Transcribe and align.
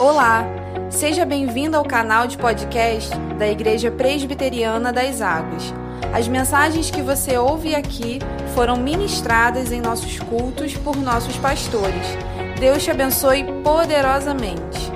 Olá, 0.00 0.46
seja 0.88 1.26
bem-vindo 1.26 1.76
ao 1.76 1.84
canal 1.84 2.26
de 2.26 2.38
podcast 2.38 3.10
da 3.38 3.46
Igreja 3.46 3.90
Presbiteriana 3.90 4.90
das 4.90 5.20
Águas. 5.20 5.74
As 6.14 6.26
mensagens 6.26 6.90
que 6.90 7.02
você 7.02 7.36
ouve 7.36 7.74
aqui 7.74 8.18
foram 8.54 8.78
ministradas 8.78 9.70
em 9.70 9.78
nossos 9.82 10.18
cultos 10.18 10.74
por 10.74 10.96
nossos 10.96 11.36
pastores. 11.36 12.06
Deus 12.58 12.82
te 12.82 12.90
abençoe 12.90 13.44
poderosamente. 13.62 14.90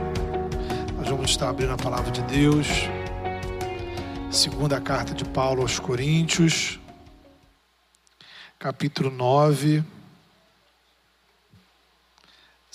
Nós 0.96 1.07
vamos 1.07 1.29
estar 1.29 1.50
abrindo 1.50 1.75
a 1.75 1.77
palavra 1.77 2.11
de 2.11 2.23
Deus, 2.23 2.66
segunda 4.30 4.80
carta 4.80 5.12
de 5.12 5.27
Paulo 5.27 5.61
aos 5.61 5.79
Coríntios, 5.79 6.80
capítulo 8.59 9.11
9. 9.11 9.84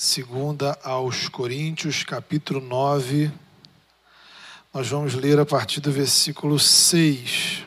Segunda 0.02 0.79
aos 0.81 1.27
Coríntios, 1.27 2.05
capítulo 2.05 2.61
9. 2.61 3.29
Nós 4.74 4.87
vamos 4.87 5.14
ler 5.14 5.37
a 5.37 5.46
partir 5.46 5.82
do 5.82 5.91
versículo 5.91 6.57
6. 6.57 7.65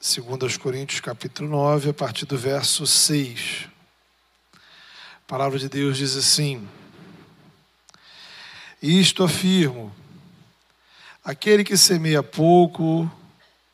Segunda 0.00 0.46
aos 0.46 0.56
Coríntios, 0.56 1.00
capítulo 1.00 1.50
9, 1.50 1.90
a 1.90 1.92
partir 1.92 2.24
do 2.24 2.38
verso 2.38 2.86
6. 2.86 3.68
A 4.54 4.58
palavra 5.26 5.58
de 5.58 5.68
Deus 5.68 5.98
diz 5.98 6.16
assim: 6.16 6.66
Isto 8.80 9.22
afirmo: 9.22 9.94
aquele 11.22 11.62
que 11.62 11.76
semeia 11.76 12.22
pouco, 12.22 13.06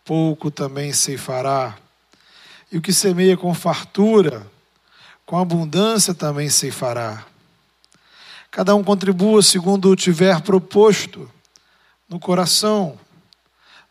pouco 0.05 0.51
também 0.51 0.93
ceifará 0.93 1.79
e 2.71 2.79
o 2.79 2.83
que 2.83 2.93
semeia 2.93 3.37
com 3.37 3.53
fartura, 3.53 4.47
com 5.27 5.39
abundância 5.39 6.15
também 6.15 6.49
ceifará. 6.49 7.25
Cada 8.51 8.75
um 8.75 8.83
contribua 8.83 9.43
segundo 9.43 9.91
o 9.91 9.97
tiver 9.97 10.41
proposto 10.41 11.31
no 12.09 12.19
coração, 12.19 12.99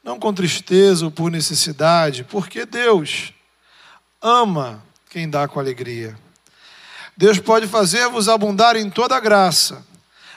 não 0.04 0.20
com 0.20 0.34
tristeza 0.34 1.06
ou 1.06 1.12
por 1.12 1.32
necessidade, 1.32 2.24
porque 2.24 2.66
Deus 2.66 3.34
ama 4.22 4.84
quem 5.10 5.30
dá 5.30 5.48
com 5.48 5.60
alegria. 5.60 6.18
Deus 7.16 7.40
pode 7.40 7.68
fazer-vos 7.68 8.30
abundar 8.30 8.76
em 8.76 8.90
toda 8.90 9.20
graça, 9.20 9.86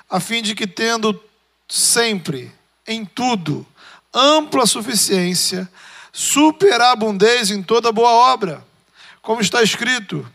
a 0.09 0.19
fim 0.21 0.43
de 0.43 0.55
que, 0.55 0.67
tendo 0.67 1.21
sempre, 1.69 2.53
em 2.87 3.05
tudo, 3.05 3.67
ampla 4.13 4.67
suficiência, 4.67 5.69
superabundez 6.13 7.51
em 7.51 7.63
toda 7.63 7.91
boa 7.91 8.11
obra. 8.11 8.65
Como 9.23 9.41
está 9.41 9.63
escrito: 9.63 10.31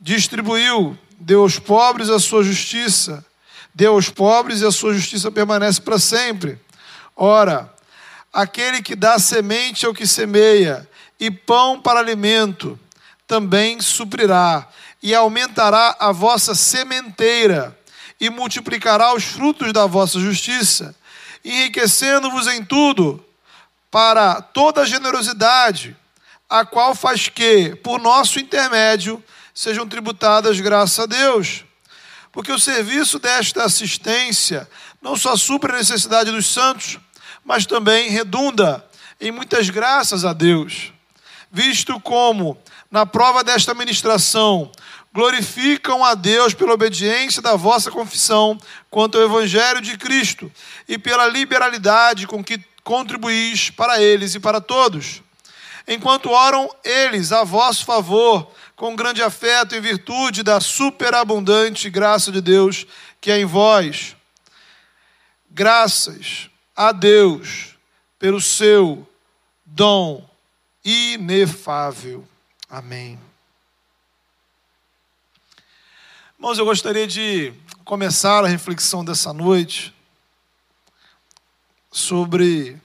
distribuiu, 0.00 0.98
deu 1.18 1.42
aos 1.42 1.58
pobres 1.58 2.10
a 2.10 2.18
sua 2.18 2.42
justiça, 2.42 3.24
deu 3.72 3.92
aos 3.92 4.10
pobres 4.10 4.60
e 4.60 4.66
a 4.66 4.72
sua 4.72 4.92
justiça 4.92 5.30
permanece 5.30 5.80
para 5.80 5.98
sempre. 5.98 6.58
Ora, 7.14 7.72
aquele 8.32 8.82
que 8.82 8.96
dá 8.96 9.18
semente 9.18 9.86
ao 9.86 9.94
que 9.94 10.06
semeia 10.06 10.88
e 11.20 11.30
pão 11.30 11.80
para 11.80 12.00
alimento, 12.00 12.78
também 13.26 13.80
suprirá 13.80 14.68
e 15.00 15.14
aumentará 15.14 15.96
a 16.00 16.10
vossa 16.10 16.54
sementeira 16.54 17.78
e 18.20 18.28
multiplicará 18.30 19.14
os 19.14 19.24
frutos 19.24 19.72
da 19.72 19.86
vossa 19.86 20.18
justiça, 20.18 20.94
enriquecendo-vos 21.44 22.46
em 22.46 22.64
tudo 22.64 23.24
para 23.92 24.40
toda 24.40 24.86
generosidade, 24.86 25.94
a 26.48 26.64
qual 26.64 26.94
faz 26.94 27.28
que, 27.28 27.76
por 27.76 28.00
nosso 28.00 28.40
intermédio, 28.40 29.22
sejam 29.54 29.86
tributadas 29.86 30.58
graças 30.58 30.98
a 30.98 31.04
Deus. 31.04 31.62
Porque 32.32 32.50
o 32.50 32.58
serviço 32.58 33.18
desta 33.18 33.64
assistência 33.64 34.66
não 35.02 35.14
só 35.14 35.36
supre 35.36 35.72
a 35.72 35.76
necessidade 35.76 36.30
dos 36.30 36.46
santos, 36.46 36.98
mas 37.44 37.66
também 37.66 38.08
redunda 38.08 38.82
em 39.20 39.30
muitas 39.30 39.68
graças 39.68 40.24
a 40.24 40.32
Deus, 40.32 40.90
visto 41.50 42.00
como, 42.00 42.58
na 42.90 43.04
prova 43.04 43.44
desta 43.44 43.74
ministração, 43.74 44.72
glorificam 45.12 46.02
a 46.02 46.14
Deus 46.14 46.54
pela 46.54 46.72
obediência 46.72 47.42
da 47.42 47.56
vossa 47.56 47.90
confissão 47.90 48.58
quanto 48.88 49.18
ao 49.18 49.24
Evangelho 49.24 49.82
de 49.82 49.98
Cristo 49.98 50.50
e 50.88 50.96
pela 50.96 51.26
liberalidade 51.26 52.26
com 52.26 52.42
que 52.42 52.58
contribuís 52.84 53.70
para 53.70 54.00
eles 54.00 54.34
e 54.34 54.40
para 54.40 54.60
todos. 54.60 55.22
Enquanto 55.86 56.30
oram 56.30 56.70
eles 56.84 57.32
a 57.32 57.44
vosso 57.44 57.84
favor, 57.84 58.50
com 58.76 58.96
grande 58.96 59.22
afeto, 59.22 59.74
em 59.74 59.80
virtude 59.80 60.42
da 60.42 60.60
superabundante 60.60 61.90
graça 61.90 62.30
de 62.32 62.40
Deus 62.40 62.86
que 63.20 63.30
é 63.30 63.38
em 63.38 63.44
vós. 63.44 64.16
Graças 65.48 66.50
a 66.74 66.90
Deus 66.90 67.76
pelo 68.18 68.40
seu 68.40 69.06
dom 69.64 70.28
inefável. 70.84 72.26
Amém. 72.68 73.18
Irmãos, 76.36 76.58
eu 76.58 76.64
gostaria 76.64 77.06
de 77.06 77.52
começar 77.84 78.44
a 78.44 78.48
reflexão 78.48 79.04
dessa 79.04 79.32
noite 79.32 79.94
sobre 82.02 82.76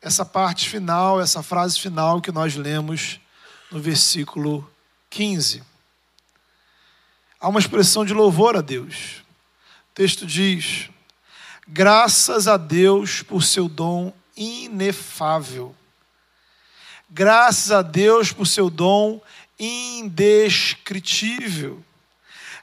essa 0.00 0.24
parte 0.24 0.66
final, 0.68 1.20
essa 1.20 1.42
frase 1.42 1.78
final 1.78 2.22
que 2.22 2.32
nós 2.32 2.56
lemos 2.56 3.20
no 3.70 3.78
versículo 3.80 4.68
15. 5.10 5.62
Há 7.38 7.46
uma 7.48 7.60
expressão 7.60 8.04
de 8.04 8.12
louvor 8.14 8.56
a 8.56 8.62
Deus. 8.62 9.22
O 9.90 9.94
texto 9.94 10.26
diz: 10.26 10.90
Graças 11.66 12.48
a 12.48 12.56
Deus 12.56 13.22
por 13.22 13.44
seu 13.44 13.68
dom 13.68 14.12
inefável. 14.36 15.76
Graças 17.10 17.70
a 17.70 17.80
Deus 17.82 18.32
por 18.32 18.46
seu 18.46 18.70
dom 18.70 19.20
indescritível. 19.58 21.84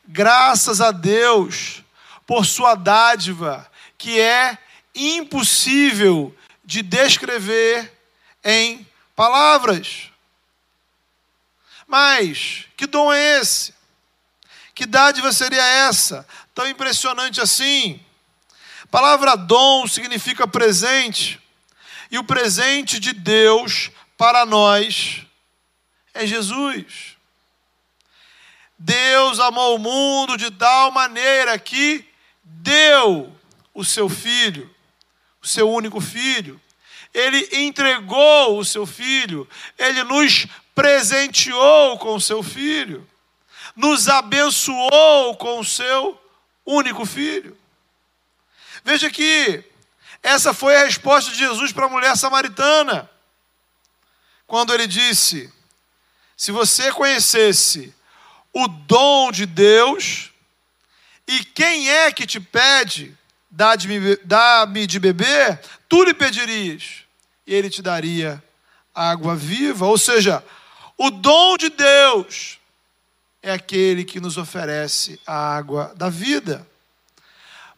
Graças 0.07 0.81
a 0.81 0.91
Deus 0.91 1.83
por 2.25 2.45
sua 2.45 2.75
dádiva, 2.75 3.69
que 3.97 4.19
é 4.19 4.57
impossível 4.95 6.35
de 6.63 6.81
descrever 6.81 7.91
em 8.43 8.87
palavras. 9.15 10.09
Mas, 11.87 12.65
que 12.75 12.87
dom 12.87 13.11
é 13.11 13.39
esse? 13.39 13.73
Que 14.73 14.85
dádiva 14.85 15.31
seria 15.31 15.63
essa? 15.63 16.27
Tão 16.53 16.67
impressionante 16.67 17.39
assim? 17.39 17.99
A 18.83 18.87
palavra 18.87 19.35
dom 19.35 19.87
significa 19.87 20.47
presente, 20.47 21.39
e 22.09 22.17
o 22.17 22.23
presente 22.23 22.99
de 22.99 23.13
Deus 23.13 23.91
para 24.17 24.45
nós 24.45 25.25
é 26.13 26.25
Jesus. 26.25 27.15
Deus 28.77 29.39
amou 29.39 29.75
o 29.75 29.79
mundo 29.79 30.37
de 30.37 30.51
tal 30.51 30.91
maneira 30.91 31.57
que 31.57 32.05
deu 32.43 33.35
o 33.73 33.83
seu 33.83 34.09
filho 34.09 34.74
o 35.45 35.47
seu 35.47 35.69
único 35.69 36.01
filho. 36.01 36.59
Ele 37.13 37.47
entregou 37.53 38.57
o 38.57 38.65
seu 38.65 38.85
filho, 38.85 39.47
ele 39.77 40.03
nos 40.03 40.47
presenteou 40.73 41.97
com 41.99 42.15
o 42.15 42.19
seu 42.19 42.43
filho, 42.43 43.07
nos 43.75 44.09
abençoou 44.09 45.37
com 45.37 45.59
o 45.59 45.63
seu 45.63 46.19
único 46.65 47.05
filho. 47.05 47.57
Veja 48.83 49.09
que 49.09 49.63
essa 50.21 50.53
foi 50.53 50.75
a 50.75 50.85
resposta 50.85 51.31
de 51.31 51.37
Jesus 51.37 51.71
para 51.71 51.85
a 51.85 51.89
mulher 51.89 52.17
samaritana, 52.17 53.09
quando 54.47 54.73
ele 54.73 54.87
disse: 54.87 55.53
Se 56.35 56.51
você 56.51 56.91
conhecesse 56.91 57.93
o 58.51 58.67
dom 58.67 59.31
de 59.31 59.45
Deus, 59.45 60.31
e 61.27 61.45
quem 61.45 61.89
é 61.89 62.11
que 62.11 62.25
te 62.25 62.39
pede, 62.39 63.15
dá-me 63.55 64.17
dá 64.17 64.65
de 64.65 64.99
beber, 64.99 65.61
tu 65.87 66.03
lhe 66.03 66.13
pedirias, 66.13 67.03
e 67.47 67.53
ele 67.53 67.69
te 67.69 67.81
daria 67.81 68.43
água 68.93 69.33
viva. 69.35 69.85
Ou 69.85 69.97
seja, 69.97 70.43
o 70.97 71.09
dom 71.09 71.55
de 71.55 71.69
Deus 71.69 72.59
é 73.41 73.53
aquele 73.53 74.03
que 74.03 74.19
nos 74.19 74.37
oferece 74.37 75.19
a 75.25 75.55
água 75.55 75.93
da 75.95 76.09
vida. 76.09 76.67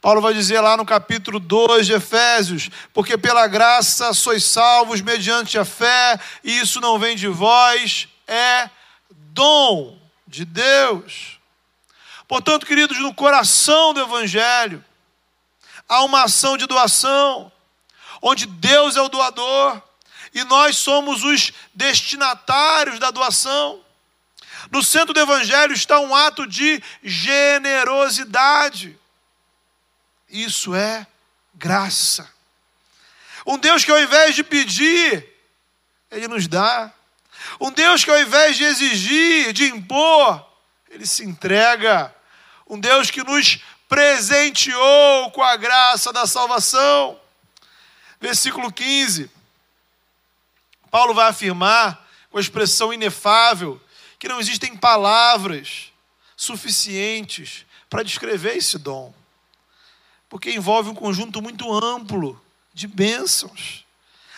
Paulo 0.01 0.21
vai 0.21 0.33
dizer 0.33 0.61
lá 0.61 0.75
no 0.75 0.85
capítulo 0.85 1.39
2 1.39 1.85
de 1.85 1.93
Efésios: 1.93 2.69
Porque 2.91 3.15
pela 3.15 3.45
graça 3.45 4.13
sois 4.13 4.43
salvos 4.45 5.01
mediante 5.01 5.59
a 5.59 5.65
fé, 5.65 6.19
e 6.43 6.59
isso 6.59 6.81
não 6.81 6.97
vem 6.97 7.15
de 7.15 7.27
vós, 7.27 8.07
é 8.27 8.67
dom 9.09 9.99
de 10.25 10.43
Deus. 10.43 11.39
Portanto, 12.27 12.65
queridos, 12.65 12.99
no 12.99 13.13
coração 13.13 13.93
do 13.93 14.01
Evangelho, 14.01 14.83
há 15.87 16.03
uma 16.03 16.23
ação 16.23 16.57
de 16.57 16.65
doação, 16.65 17.51
onde 18.21 18.45
Deus 18.45 18.95
é 18.95 19.01
o 19.01 19.09
doador 19.09 19.81
e 20.33 20.43
nós 20.43 20.77
somos 20.77 21.23
os 21.23 21.51
destinatários 21.73 22.99
da 22.99 23.09
doação. 23.11 23.83
No 24.71 24.83
centro 24.83 25.13
do 25.13 25.19
Evangelho 25.19 25.73
está 25.73 25.99
um 25.99 26.13
ato 26.13 26.45
de 26.45 26.83
generosidade. 27.03 28.97
Isso 30.29 30.75
é 30.75 31.07
graça. 31.53 32.29
Um 33.45 33.57
Deus 33.57 33.85
que 33.85 33.91
ao 33.91 34.01
invés 34.01 34.35
de 34.35 34.43
pedir, 34.43 35.25
Ele 36.11 36.27
nos 36.27 36.47
dá. 36.47 36.91
Um 37.61 37.71
Deus 37.71 38.03
que 38.03 38.11
ao 38.11 38.19
invés 38.19 38.57
de 38.57 38.65
exigir, 38.65 39.53
de 39.53 39.65
impor, 39.69 40.45
Ele 40.89 41.05
se 41.05 41.23
entrega. 41.23 42.13
Um 42.67 42.77
Deus 42.77 43.09
que 43.09 43.23
nos 43.23 43.59
presenteou 43.87 45.31
com 45.31 45.41
a 45.41 45.55
graça 45.55 46.11
da 46.11 46.27
salvação. 46.27 47.19
Versículo 48.19 48.71
15. 48.71 49.29
Paulo 50.89 51.13
vai 51.13 51.29
afirmar, 51.29 52.07
com 52.29 52.37
a 52.37 52.41
expressão 52.41 52.93
inefável, 52.93 53.81
que 54.19 54.27
não 54.27 54.39
existem 54.39 54.75
palavras 54.75 55.91
suficientes 56.35 57.65
para 57.89 58.03
descrever 58.03 58.57
esse 58.57 58.77
dom, 58.77 59.13
porque 60.29 60.51
envolve 60.51 60.89
um 60.89 60.95
conjunto 60.95 61.41
muito 61.41 61.71
amplo 61.73 62.41
de 62.73 62.87
bênçãos. 62.87 63.85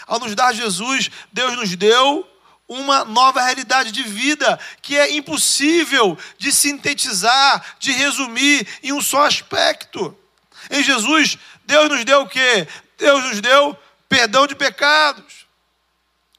Ao 0.05 0.19
nos 0.19 0.35
dar 0.35 0.53
Jesus, 0.53 1.09
Deus 1.31 1.55
nos 1.55 1.75
deu 1.75 2.27
uma 2.69 3.03
nova 3.03 3.41
realidade 3.41 3.91
de 3.91 4.03
vida 4.03 4.59
que 4.81 4.95
é 4.95 5.11
impossível 5.11 6.17
de 6.37 6.51
sintetizar, 6.51 7.75
de 7.79 7.91
resumir 7.91 8.65
em 8.83 8.93
um 8.93 9.01
só 9.01 9.25
aspecto. 9.25 10.15
Em 10.69 10.83
Jesus, 10.83 11.37
Deus 11.65 11.89
nos 11.89 12.05
deu 12.05 12.21
o 12.21 12.27
quê? 12.27 12.67
Deus 12.97 13.23
nos 13.23 13.41
deu 13.41 13.75
perdão 14.07 14.45
de 14.45 14.55
pecados. 14.55 15.47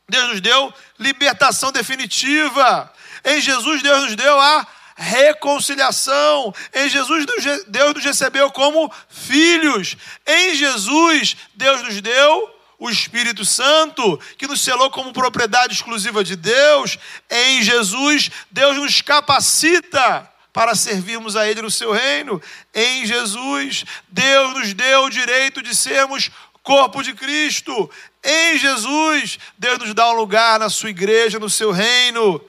Deus 0.08 0.28
nos 0.28 0.40
deu 0.40 0.72
libertação 0.98 1.72
definitiva. 1.72 2.92
Em 3.24 3.40
Jesus, 3.40 3.82
Deus 3.82 4.02
nos 4.04 4.16
deu 4.16 4.38
a 4.40 4.66
reconciliação. 4.96 6.54
Em 6.74 6.88
Jesus, 6.88 7.26
Deus 7.66 7.94
nos 7.94 8.04
recebeu 8.04 8.50
como 8.52 8.92
filhos. 9.08 9.96
Em 10.26 10.54
Jesus, 10.54 11.36
Deus 11.54 11.82
nos 11.82 12.00
deu 12.00 12.59
o 12.80 12.88
Espírito 12.88 13.44
Santo, 13.44 14.18
que 14.38 14.46
nos 14.46 14.62
selou 14.62 14.90
como 14.90 15.12
propriedade 15.12 15.74
exclusiva 15.74 16.24
de 16.24 16.34
Deus. 16.34 16.98
Em 17.28 17.62
Jesus, 17.62 18.30
Deus 18.50 18.78
nos 18.78 19.02
capacita 19.02 20.26
para 20.50 20.74
servirmos 20.74 21.36
a 21.36 21.46
Ele 21.46 21.60
no 21.60 21.70
seu 21.70 21.92
reino. 21.92 22.40
Em 22.74 23.04
Jesus, 23.04 23.84
Deus 24.08 24.54
nos 24.54 24.72
deu 24.72 25.04
o 25.04 25.10
direito 25.10 25.62
de 25.62 25.76
sermos 25.76 26.30
corpo 26.62 27.02
de 27.02 27.12
Cristo. 27.12 27.88
Em 28.24 28.56
Jesus, 28.56 29.38
Deus 29.58 29.78
nos 29.78 29.92
dá 29.92 30.10
um 30.10 30.16
lugar 30.16 30.58
na 30.58 30.70
sua 30.70 30.88
igreja, 30.88 31.38
no 31.38 31.50
seu 31.50 31.70
reino. 31.70 32.40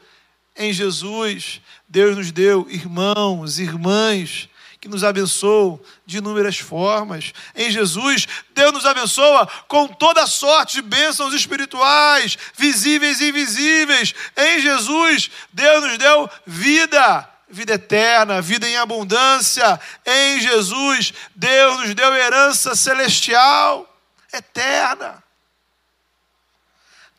Em 0.56 0.72
Jesus, 0.72 1.60
Deus 1.90 2.16
nos 2.16 2.32
deu 2.32 2.66
irmãos, 2.70 3.60
irmãs 3.60 4.50
que 4.82 4.90
nos 4.90 5.04
abençoam 5.04 5.80
de 6.08 6.18
inúmeras 6.18 6.58
formas. 6.58 7.34
Em 7.56 7.70
Jesus, 7.70 8.28
Deus 8.50 8.74
nos 8.74 8.86
abençoa 8.86 9.48
com 9.68 9.88
toda 9.88 10.26
sorte 10.26 10.74
de 10.74 10.82
bênçãos 10.82 11.36
espirituais, 11.36 12.36
visíveis 12.58 13.22
e 13.22 13.30
invisíveis. 13.30 14.16
Em 14.36 14.60
Jesus, 14.60 15.30
Deus 15.54 15.84
nos 15.84 15.98
deu 16.00 16.28
vida, 16.48 17.30
vida 17.48 17.74
eterna, 17.76 18.42
vida 18.42 18.68
em 18.68 18.76
abundância. 18.76 19.80
Em 20.04 20.42
Jesus, 20.42 21.14
Deus 21.36 21.82
nos 21.82 21.94
deu 21.94 22.16
herança 22.16 22.76
celestial, 22.76 23.88
eterna. 24.34 25.24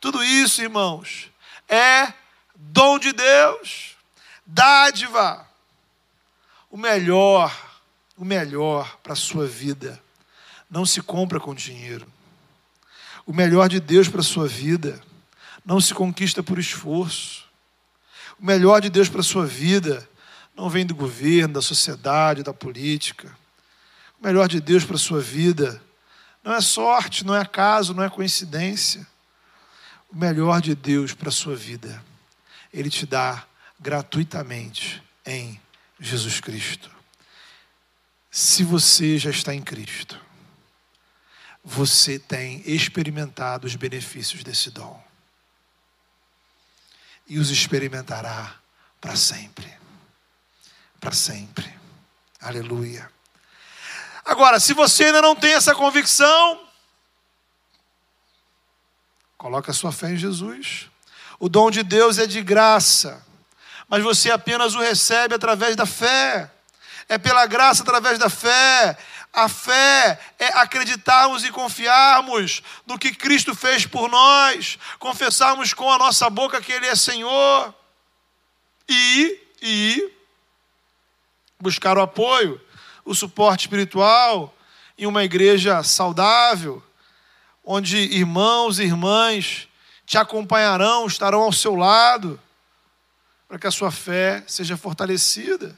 Tudo 0.01 0.21
isso, 0.21 0.61
irmãos, 0.61 1.31
é 1.69 2.11
dom 2.53 2.99
de 2.99 3.13
Deus, 3.13 3.95
dádiva 4.45 5.52
o 6.73 6.77
melhor, 6.77 7.55
o 8.17 8.25
melhor 8.25 8.97
para 9.03 9.13
a 9.13 9.15
sua 9.15 9.45
vida 9.45 10.01
não 10.67 10.87
se 10.87 11.03
compra 11.03 11.39
com 11.39 11.53
dinheiro. 11.53 12.07
O 13.27 13.31
melhor 13.31 13.69
de 13.69 13.79
Deus 13.79 14.09
para 14.09 14.21
a 14.21 14.23
sua 14.23 14.47
vida 14.47 14.99
não 15.63 15.79
se 15.79 15.93
conquista 15.93 16.41
por 16.41 16.57
esforço. 16.57 17.45
O 18.39 18.45
melhor 18.45 18.81
de 18.81 18.89
Deus 18.89 19.07
para 19.07 19.19
a 19.21 19.23
sua 19.23 19.45
vida 19.45 20.09
não 20.55 20.67
vem 20.67 20.83
do 20.83 20.95
governo, 20.95 21.53
da 21.53 21.61
sociedade, 21.61 22.41
da 22.41 22.55
política. 22.55 23.27
O 24.19 24.25
melhor 24.25 24.47
de 24.47 24.59
Deus 24.59 24.83
para 24.83 24.95
a 24.95 24.99
sua 24.99 25.21
vida 25.21 25.79
não 26.43 26.55
é 26.55 26.59
sorte, 26.59 27.23
não 27.23 27.35
é 27.35 27.41
acaso, 27.41 27.93
não 27.93 28.03
é 28.03 28.09
coincidência. 28.09 29.05
O 30.11 30.17
melhor 30.17 30.59
de 30.59 30.73
Deus 30.73 31.13
para 31.13 31.29
a 31.29 31.31
sua 31.31 31.55
vida, 31.55 32.03
Ele 32.73 32.89
te 32.89 33.05
dá 33.05 33.45
gratuitamente 33.79 35.03
em 35.23 35.61
Jesus 36.03 36.41
Cristo. 36.41 36.91
Se 38.29 38.61
você 38.61 39.17
já 39.17 39.29
está 39.29 39.55
em 39.55 39.61
Cristo, 39.61 40.19
você 41.63 42.19
tem 42.19 42.61
experimentado 42.65 43.65
os 43.65 43.75
benefícios 43.77 44.43
desse 44.43 44.69
dom. 44.69 45.01
E 47.25 47.39
os 47.39 47.49
experimentará 47.49 48.59
para 48.99 49.15
sempre. 49.15 49.73
Para 50.99 51.13
sempre. 51.13 51.73
Aleluia. 52.41 53.09
Agora, 54.25 54.59
se 54.59 54.73
você 54.73 55.05
ainda 55.05 55.21
não 55.21 55.35
tem 55.35 55.53
essa 55.53 55.73
convicção, 55.73 56.67
coloque 59.37 59.71
a 59.71 59.73
sua 59.73 59.93
fé 59.93 60.11
em 60.11 60.17
Jesus. 60.17 60.89
O 61.39 61.47
dom 61.47 61.71
de 61.71 61.81
Deus 61.81 62.17
é 62.17 62.27
de 62.27 62.41
graça 62.41 63.25
mas 63.93 64.01
você 64.01 64.31
apenas 64.31 64.73
o 64.73 64.79
recebe 64.79 65.35
através 65.35 65.75
da 65.75 65.85
fé. 65.85 66.49
É 67.07 67.19
pela 67.19 67.45
graça 67.45 67.83
através 67.83 68.17
da 68.17 68.27
fé. 68.27 68.97
A 69.31 69.47
fé 69.47 70.19
é 70.39 70.47
acreditarmos 70.47 71.43
e 71.43 71.51
confiarmos 71.51 72.63
no 72.87 72.97
que 72.97 73.13
Cristo 73.13 73.53
fez 73.53 73.85
por 73.85 74.09
nós, 74.09 74.79
confessarmos 74.97 75.75
com 75.75 75.91
a 75.91 75.99
nossa 75.99 76.27
boca 76.27 76.59
que 76.59 76.71
Ele 76.71 76.87
é 76.87 76.95
Senhor 76.95 77.71
e, 78.89 79.39
e 79.61 80.11
buscar 81.59 81.95
o 81.95 82.01
apoio, 82.01 82.59
o 83.05 83.13
suporte 83.13 83.67
espiritual 83.67 84.57
em 84.97 85.05
uma 85.05 85.23
igreja 85.23 85.83
saudável, 85.83 86.81
onde 87.63 87.97
irmãos 87.97 88.79
e 88.79 88.85
irmãs 88.85 89.67
te 90.03 90.17
acompanharão, 90.17 91.05
estarão 91.05 91.41
ao 91.41 91.53
seu 91.53 91.75
lado 91.75 92.39
para 93.53 93.59
que 93.59 93.67
a 93.67 93.71
sua 93.71 93.91
fé 93.91 94.43
seja 94.47 94.75
fortalecida. 94.75 95.77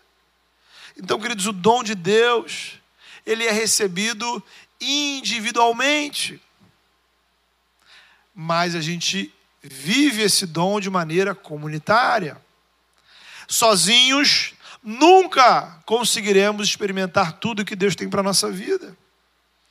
Então, 0.95 1.19
queridos, 1.19 1.45
o 1.45 1.51
dom 1.51 1.83
de 1.83 1.93
Deus, 1.93 2.79
ele 3.25 3.43
é 3.43 3.51
recebido 3.51 4.41
individualmente. 4.79 6.41
Mas 8.33 8.75
a 8.75 8.79
gente 8.79 9.29
vive 9.61 10.21
esse 10.21 10.45
dom 10.45 10.79
de 10.79 10.89
maneira 10.89 11.35
comunitária. 11.35 12.41
Sozinhos, 13.45 14.53
nunca 14.81 15.83
conseguiremos 15.85 16.69
experimentar 16.69 17.33
tudo 17.39 17.65
que 17.65 17.75
Deus 17.75 17.93
tem 17.93 18.09
para 18.09 18.21
a 18.21 18.23
nossa 18.23 18.49
vida. 18.49 18.97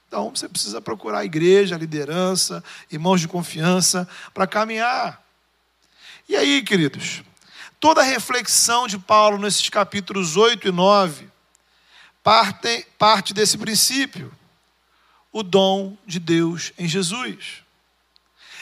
Então, 0.08 0.28
você 0.28 0.46
precisa 0.46 0.78
procurar 0.78 1.20
a 1.20 1.24
igreja, 1.24 1.74
a 1.74 1.78
liderança, 1.78 2.62
irmãos 2.92 3.22
de 3.22 3.28
confiança, 3.28 4.06
para 4.34 4.46
caminhar. 4.46 5.24
E 6.28 6.36
aí, 6.36 6.62
queridos, 6.62 7.22
Toda 7.84 8.00
a 8.00 8.04
reflexão 8.04 8.86
de 8.86 8.98
Paulo 8.98 9.36
nesses 9.36 9.68
capítulos 9.68 10.38
8 10.38 10.68
e 10.68 10.72
9 10.72 11.28
parte, 12.22 12.86
parte 12.98 13.34
desse 13.34 13.58
princípio: 13.58 14.34
o 15.30 15.42
dom 15.42 15.94
de 16.06 16.18
Deus 16.18 16.72
em 16.78 16.88
Jesus. 16.88 17.62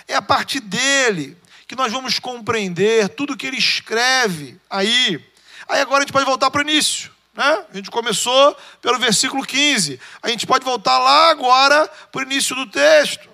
É 0.08 0.16
a 0.16 0.20
partir 0.20 0.58
dele 0.58 1.38
que 1.68 1.76
nós 1.76 1.92
vamos 1.92 2.18
compreender 2.18 3.10
tudo 3.10 3.36
que 3.36 3.46
ele 3.46 3.58
escreve 3.58 4.60
aí. 4.68 5.24
Aí 5.68 5.80
agora 5.80 5.98
a 5.98 6.00
gente 6.00 6.12
pode 6.12 6.26
voltar 6.26 6.50
para 6.50 6.58
o 6.58 6.68
início. 6.68 7.08
Né? 7.32 7.64
A 7.72 7.76
gente 7.76 7.92
começou 7.92 8.56
pelo 8.80 8.98
versículo 8.98 9.46
15. 9.46 10.00
A 10.20 10.30
gente 10.30 10.48
pode 10.48 10.64
voltar 10.64 10.98
lá 10.98 11.30
agora 11.30 11.86
para 12.10 12.18
o 12.18 12.24
início 12.24 12.56
do 12.56 12.66
texto. 12.66 13.30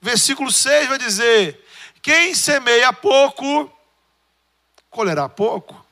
Versículo 0.00 0.50
6 0.50 0.88
vai 0.88 0.96
dizer: 0.96 1.62
Quem 2.00 2.34
semeia 2.34 2.90
pouco 2.90 3.70
colherá 4.90 5.28
pouco. 5.28 5.86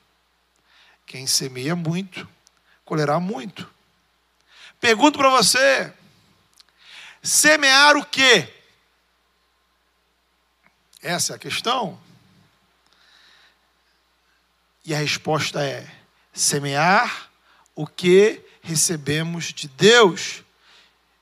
Quem 1.07 1.26
semeia 1.26 1.75
muito, 1.75 2.28
colherá 2.85 3.19
muito. 3.19 3.71
Pergunto 4.81 5.19
para 5.19 5.31
você: 5.31 5.93
semear 7.23 7.97
o 7.97 8.05
quê? 8.05 8.52
Essa 11.00 11.33
é 11.33 11.37
a 11.37 11.38
questão. 11.38 11.99
E 14.85 14.95
a 14.95 14.99
resposta 14.99 15.64
é: 15.64 15.87
semear 16.33 17.31
o 17.75 17.87
que 17.87 18.43
recebemos 18.62 19.52
de 19.52 19.69
Deus. 19.69 20.43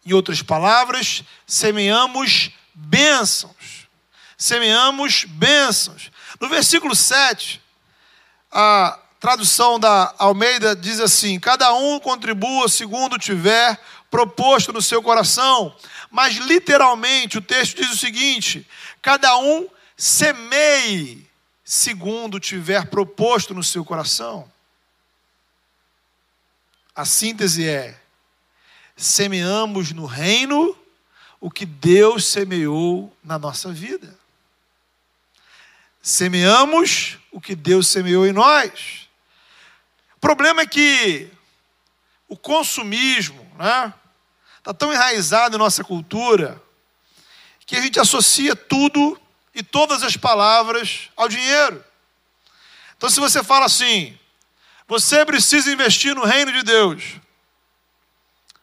Em 0.05 0.13
outras 0.13 0.41
palavras, 0.41 1.25
semeamos 1.47 2.51
bênçãos. 2.73 3.89
Semeamos 4.39 5.25
bênçãos. 5.25 6.13
No 6.41 6.49
versículo 6.49 6.95
7, 6.95 7.61
a 8.59 8.99
tradução 9.21 9.79
da 9.79 10.15
Almeida 10.17 10.75
diz 10.75 10.99
assim: 10.99 11.39
cada 11.39 11.75
um 11.75 12.01
contribua 12.01 12.71
segundo 12.71 13.19
tiver 13.19 13.79
proposto 14.11 14.73
no 14.73 14.81
seu 14.81 15.03
coração. 15.03 15.77
Mas 16.11 16.37
literalmente 16.37 17.37
o 17.37 17.43
texto 17.43 17.77
diz 17.77 17.91
o 17.91 17.99
seguinte: 17.99 18.67
cada 19.03 19.37
um 19.37 19.69
semeie 19.95 21.29
segundo 21.63 22.41
tiver 22.41 22.87
proposto 22.87 23.53
no 23.53 23.63
seu 23.63 23.85
coração. 23.85 24.51
A 26.95 27.05
síntese 27.05 27.69
é: 27.69 28.01
semeamos 28.97 29.93
no 29.93 30.07
reino 30.07 30.75
o 31.39 31.51
que 31.51 31.67
Deus 31.67 32.27
semeou 32.27 33.15
na 33.23 33.39
nossa 33.39 33.71
vida. 33.71 34.19
Semeamos 36.07 37.19
o 37.33 37.41
que 37.41 37.57
Deus 37.57 37.89
semeou 37.89 38.25
em 38.25 38.33
nós. 38.33 39.09
O 40.15 40.21
problema 40.21 40.61
é 40.61 40.67
que 40.67 41.29
o 42.29 42.37
consumismo, 42.37 43.45
né? 43.59 43.93
Está 44.59 44.73
tão 44.73 44.93
enraizado 44.93 45.57
em 45.57 45.59
nossa 45.59 45.83
cultura 45.83 46.63
que 47.67 47.75
a 47.75 47.81
gente 47.81 47.99
associa 47.99 48.55
tudo 48.55 49.21
e 49.53 49.65
todas 49.65 50.05
as 50.05 50.17
palavras 50.17 51.11
ao 51.17 51.29
dinheiro. 51.29 51.85
Então, 52.97 53.11
se 53.11 53.19
você 53.19 53.43
fala 53.43 53.67
assim, 53.67 54.17
você 54.87 55.25
precisa 55.25 55.73
investir 55.73 56.15
no 56.15 56.25
reino 56.25 56.53
de 56.53 56.63
Deus, 56.63 57.17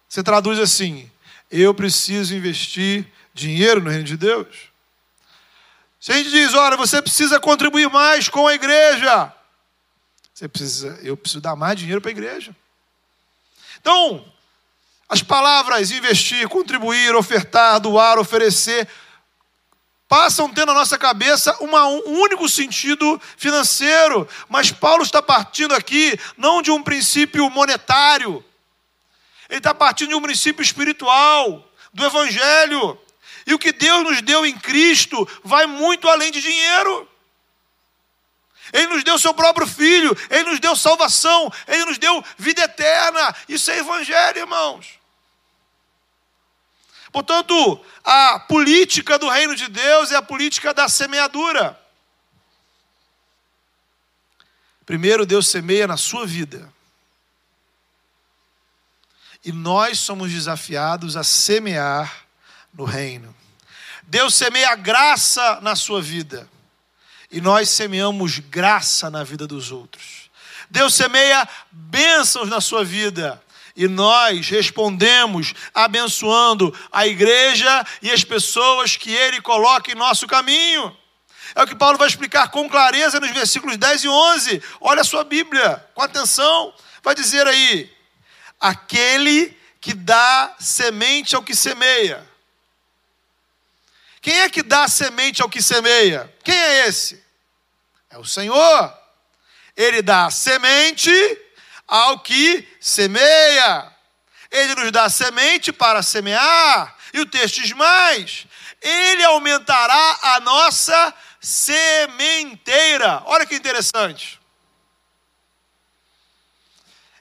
você 0.08 0.24
traduz 0.24 0.60
assim: 0.60 1.12
eu 1.52 1.74
preciso 1.74 2.34
investir 2.34 3.06
dinheiro 3.34 3.82
no 3.82 3.90
reino 3.90 4.06
de 4.06 4.16
Deus. 4.16 4.73
Se 6.04 6.12
a 6.12 6.18
gente 6.18 6.32
diz, 6.32 6.54
olha, 6.54 6.76
você 6.76 7.02
precisa 7.02 7.40
contribuir 7.40 7.90
mais 7.90 8.28
com 8.28 8.46
a 8.46 8.54
igreja, 8.54 9.34
você 10.34 10.50
precisa, 10.50 11.00
eu 11.02 11.16
preciso 11.16 11.40
dar 11.40 11.56
mais 11.56 11.80
dinheiro 11.80 12.02
para 12.02 12.10
a 12.10 12.12
igreja. 12.12 12.54
Então, 13.80 14.30
as 15.08 15.24
palavras 15.24 15.92
investir, 15.92 16.50
contribuir, 16.50 17.16
ofertar, 17.16 17.80
doar, 17.80 18.20
oferecer, 18.20 18.86
passam 20.06 20.50
tendo 20.50 20.66
na 20.66 20.74
nossa 20.74 20.98
cabeça 20.98 21.56
uma, 21.62 21.88
um 21.88 22.20
único 22.20 22.50
sentido 22.50 23.18
financeiro. 23.38 24.28
Mas 24.50 24.74
Paulo 24.74 25.04
está 25.04 25.22
partindo 25.22 25.74
aqui 25.74 26.20
não 26.38 26.62
de 26.62 26.70
um 26.70 26.84
princípio 26.84 27.50
monetário, 27.50 28.44
ele 29.48 29.60
está 29.60 29.74
partindo 29.74 30.10
de 30.10 30.16
um 30.16 30.22
princípio 30.22 30.62
espiritual, 30.62 31.66
do 31.94 32.06
Evangelho. 32.06 33.00
E 33.46 33.54
o 33.54 33.60
que 33.60 33.72
Deus 33.72 34.04
nos 34.04 34.22
deu 34.22 34.46
em 34.46 34.58
Cristo 34.58 35.28
vai 35.44 35.66
muito 35.66 36.08
além 36.08 36.32
de 36.32 36.42
dinheiro. 36.42 37.10
Ele 38.72 38.88
nos 38.88 39.04
deu 39.04 39.20
seu 39.20 39.34
próprio 39.34 39.68
filho, 39.68 40.16
ele 40.30 40.50
nos 40.50 40.60
deu 40.60 40.76
salvação, 40.76 41.52
ele 41.68 41.86
nos 41.86 41.98
deu 41.98 42.24
vida 42.38 42.64
eterna. 42.64 43.36
Isso 43.48 43.70
é 43.70 43.80
evangelho, 43.80 44.40
irmãos. 44.40 45.00
Portanto, 47.12 47.86
a 48.04 48.40
política 48.40 49.20
do 49.20 49.30
reino 49.30 49.56
de 49.56 49.68
Deus 49.68 50.12
é 50.12 50.16
a 50.16 50.22
política 50.22 50.74
da 50.74 50.90
semeadura. 50.90 51.80
Primeiro, 54.86 55.26
Deus 55.26 55.48
semeia 55.48 55.86
na 55.86 55.98
sua 55.98 56.26
vida. 56.26 56.74
E 59.46 59.52
nós 59.52 60.00
somos 60.00 60.32
desafiados 60.32 61.16
a 61.16 61.24
semear 61.24 62.23
no 62.74 62.84
reino. 62.86 63.36
Deus 64.04 64.36
semeia 64.36 64.76
graça 64.76 65.60
na 65.62 65.76
sua 65.76 66.02
vida 66.02 66.50
e 67.32 67.42
nós 67.42 67.70
semeamos 67.70 68.40
graça 68.40 69.10
na 69.10 69.24
vida 69.24 69.48
dos 69.48 69.72
outros. 69.72 70.30
Deus 70.70 70.94
semeia 70.94 71.48
bênçãos 71.72 72.50
na 72.50 72.62
sua 72.62 72.84
vida 72.84 73.42
e 73.76 73.88
nós 73.88 74.50
respondemos 74.50 75.54
abençoando 75.74 76.76
a 76.92 77.08
igreja 77.08 77.86
e 78.02 78.12
as 78.12 78.24
pessoas 78.24 78.96
que 78.96 79.12
Ele 79.12 79.42
coloca 79.42 79.92
em 79.92 79.96
nosso 79.96 80.28
caminho. 80.28 80.96
É 81.56 81.62
o 81.62 81.68
que 81.68 81.76
Paulo 81.76 81.98
vai 81.98 82.08
explicar 82.08 82.50
com 82.50 82.70
clareza 82.70 83.20
nos 83.20 83.32
versículos 83.32 83.78
10 83.78 84.04
e 84.04 84.08
11. 84.08 84.64
Olha 84.82 85.02
a 85.02 85.06
sua 85.06 85.24
Bíblia, 85.24 85.84
com 85.94 86.02
atenção. 86.02 86.74
Vai 87.04 87.14
dizer 87.14 87.46
aí: 87.48 87.92
aquele 88.60 89.56
que 89.80 89.94
dá 89.94 90.56
semente 90.60 91.36
ao 91.36 91.44
que 91.44 91.56
semeia. 91.56 92.33
Quem 94.24 94.40
é 94.40 94.50
que 94.50 94.64
dá 94.64 94.88
semente 94.88 95.42
ao 95.42 95.50
que 95.50 95.62
semeia? 95.62 96.34
Quem 96.46 96.56
é 96.56 96.88
esse? 96.88 97.22
É 98.10 98.18
o 98.18 98.24
Senhor. 98.24 98.98
Ele 99.76 100.02
dá 100.02 100.32
semente 100.32 101.12
ao 101.86 102.18
que 102.22 102.66
semeia. 102.80 103.92
Ele 104.50 104.76
nos 104.76 104.94
dá 104.94 105.10
semente 105.10 105.74
para 105.74 106.02
semear. 106.02 106.96
E 107.14 107.20
o 107.20 107.26
texto 107.26 107.62
diz 107.62 107.74
mais: 107.74 108.48
Ele 108.82 109.26
aumentará 109.26 110.20
a 110.22 110.40
nossa 110.40 111.14
sementeira. 111.42 113.24
Olha 113.26 113.46
que 113.46 113.56
interessante. 113.56 114.40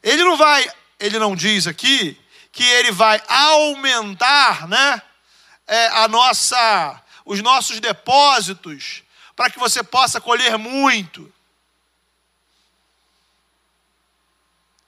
Ele 0.01 0.23
não 0.23 0.37
vai, 0.37 0.71
ele 1.01 1.19
não 1.19 1.35
diz 1.35 1.67
aqui 1.67 2.17
que 2.53 2.63
ele 2.63 2.93
vai 2.93 3.21
aumentar, 3.27 4.69
né, 4.69 5.03
é, 5.73 5.87
a 5.89 6.07
nossa, 6.07 7.03
os 7.25 7.41
nossos 7.41 7.81
depósitos 7.81 9.03
para 9.35 9.49
que 9.49 9.59
você 9.59 9.83
possa 9.83 10.21
colher 10.21 10.59
muito. 10.59 11.33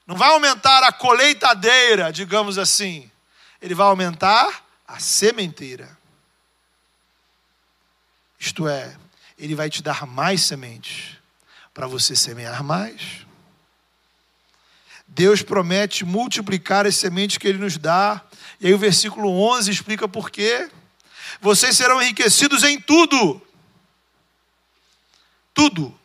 Não 0.07 0.15
vai 0.15 0.29
aumentar 0.29 0.83
a 0.85 0.93
colheitadeira, 0.93 2.13
digamos 2.13 2.59
assim. 2.59 3.11
Ele 3.63 3.75
vai 3.75 3.87
aumentar 3.87 4.63
a 4.87 4.99
sementeira. 4.99 5.97
Isto 8.39 8.69
é, 8.69 8.95
ele 9.39 9.55
vai 9.55 9.71
te 9.71 9.83
dar 9.83 10.07
mais 10.07 10.43
sementes 10.43 11.17
para 11.73 11.87
você 11.87 12.15
semear 12.15 12.63
mais. 12.63 13.25
Deus 15.15 15.43
promete 15.43 16.05
multiplicar 16.05 16.87
as 16.87 16.97
sementes 16.97 17.39
que 17.39 17.49
ele 17.49 17.59
nos 17.59 17.79
dá. 17.79 18.21
E 18.61 18.67
aí 18.67 18.75
o 18.75 18.79
versículo 18.79 19.31
11 19.31 19.71
explica 19.71 20.09
por 20.09 20.31
quê. 20.31 20.71
Vocês 21.41 21.77
serão 21.77 22.03
enriquecidos 22.03 22.63
em 22.63 22.81
tudo 22.81 23.41
tudo, 25.55 25.97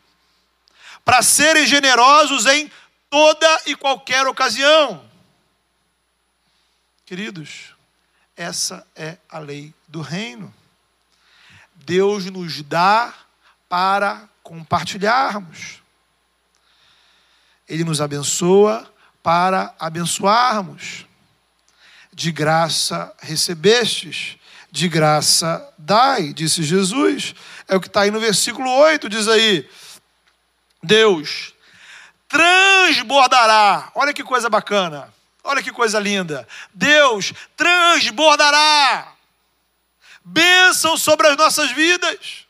para 1.04 1.22
serem 1.22 1.66
generosos 1.66 2.46
em 2.46 2.70
toda 3.10 3.62
e 3.66 3.74
qualquer 3.74 4.26
ocasião. 4.26 5.04
Queridos, 7.04 7.74
essa 8.36 8.86
é 8.94 9.18
a 9.28 9.40
lei 9.40 9.74
do 9.88 10.00
reino. 10.00 10.54
Deus 11.74 12.26
nos 12.26 12.62
dá 12.62 13.12
para 13.68 14.28
compartilharmos. 14.42 15.82
Ele 17.68 17.82
nos 17.82 18.00
abençoa 18.00 18.92
para 19.22 19.74
abençoarmos. 19.78 21.06
De 22.12 22.32
graça 22.32 23.14
recebestes, 23.20 24.36
de 24.70 24.88
graça 24.88 25.66
dai, 25.78 26.32
disse 26.32 26.62
Jesus. 26.62 27.34
É 27.66 27.76
o 27.76 27.80
que 27.80 27.86
está 27.86 28.02
aí 28.02 28.10
no 28.10 28.20
versículo 28.20 28.70
8, 28.70 29.08
diz 29.08 29.28
aí: 29.28 29.68
Deus 30.82 31.54
transbordará. 32.28 33.90
Olha 33.94 34.12
que 34.12 34.22
coisa 34.22 34.48
bacana. 34.48 35.12
Olha 35.42 35.62
que 35.62 35.72
coisa 35.72 35.98
linda. 35.98 36.46
Deus 36.74 37.32
transbordará 37.56 39.14
bênção 40.24 40.96
sobre 40.96 41.28
as 41.28 41.36
nossas 41.36 41.72
vidas. 41.72 42.46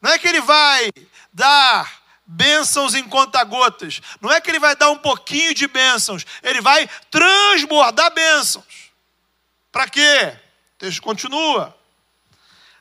Não 0.00 0.10
é 0.10 0.18
que 0.18 0.28
Ele 0.28 0.40
vai 0.40 0.90
dar 1.32 1.97
bênçãos 2.28 2.94
em 2.94 3.08
conta-gotas. 3.08 4.02
Não 4.20 4.30
é 4.30 4.38
que 4.38 4.50
Ele 4.50 4.60
vai 4.60 4.76
dar 4.76 4.90
um 4.90 4.98
pouquinho 4.98 5.54
de 5.54 5.66
bênçãos. 5.66 6.26
Ele 6.42 6.60
vai 6.60 6.86
transbordar 7.10 8.12
bênçãos. 8.12 8.92
Para 9.72 9.88
quê? 9.88 10.36
O 10.74 10.78
texto 10.78 11.00
continua. 11.00 11.74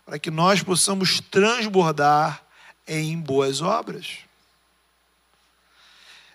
Para 0.05 0.19
que 0.19 0.29
nós 0.29 0.61
possamos 0.61 1.21
transbordar 1.21 2.43
em 2.85 3.17
boas 3.17 3.61
obras. 3.61 4.17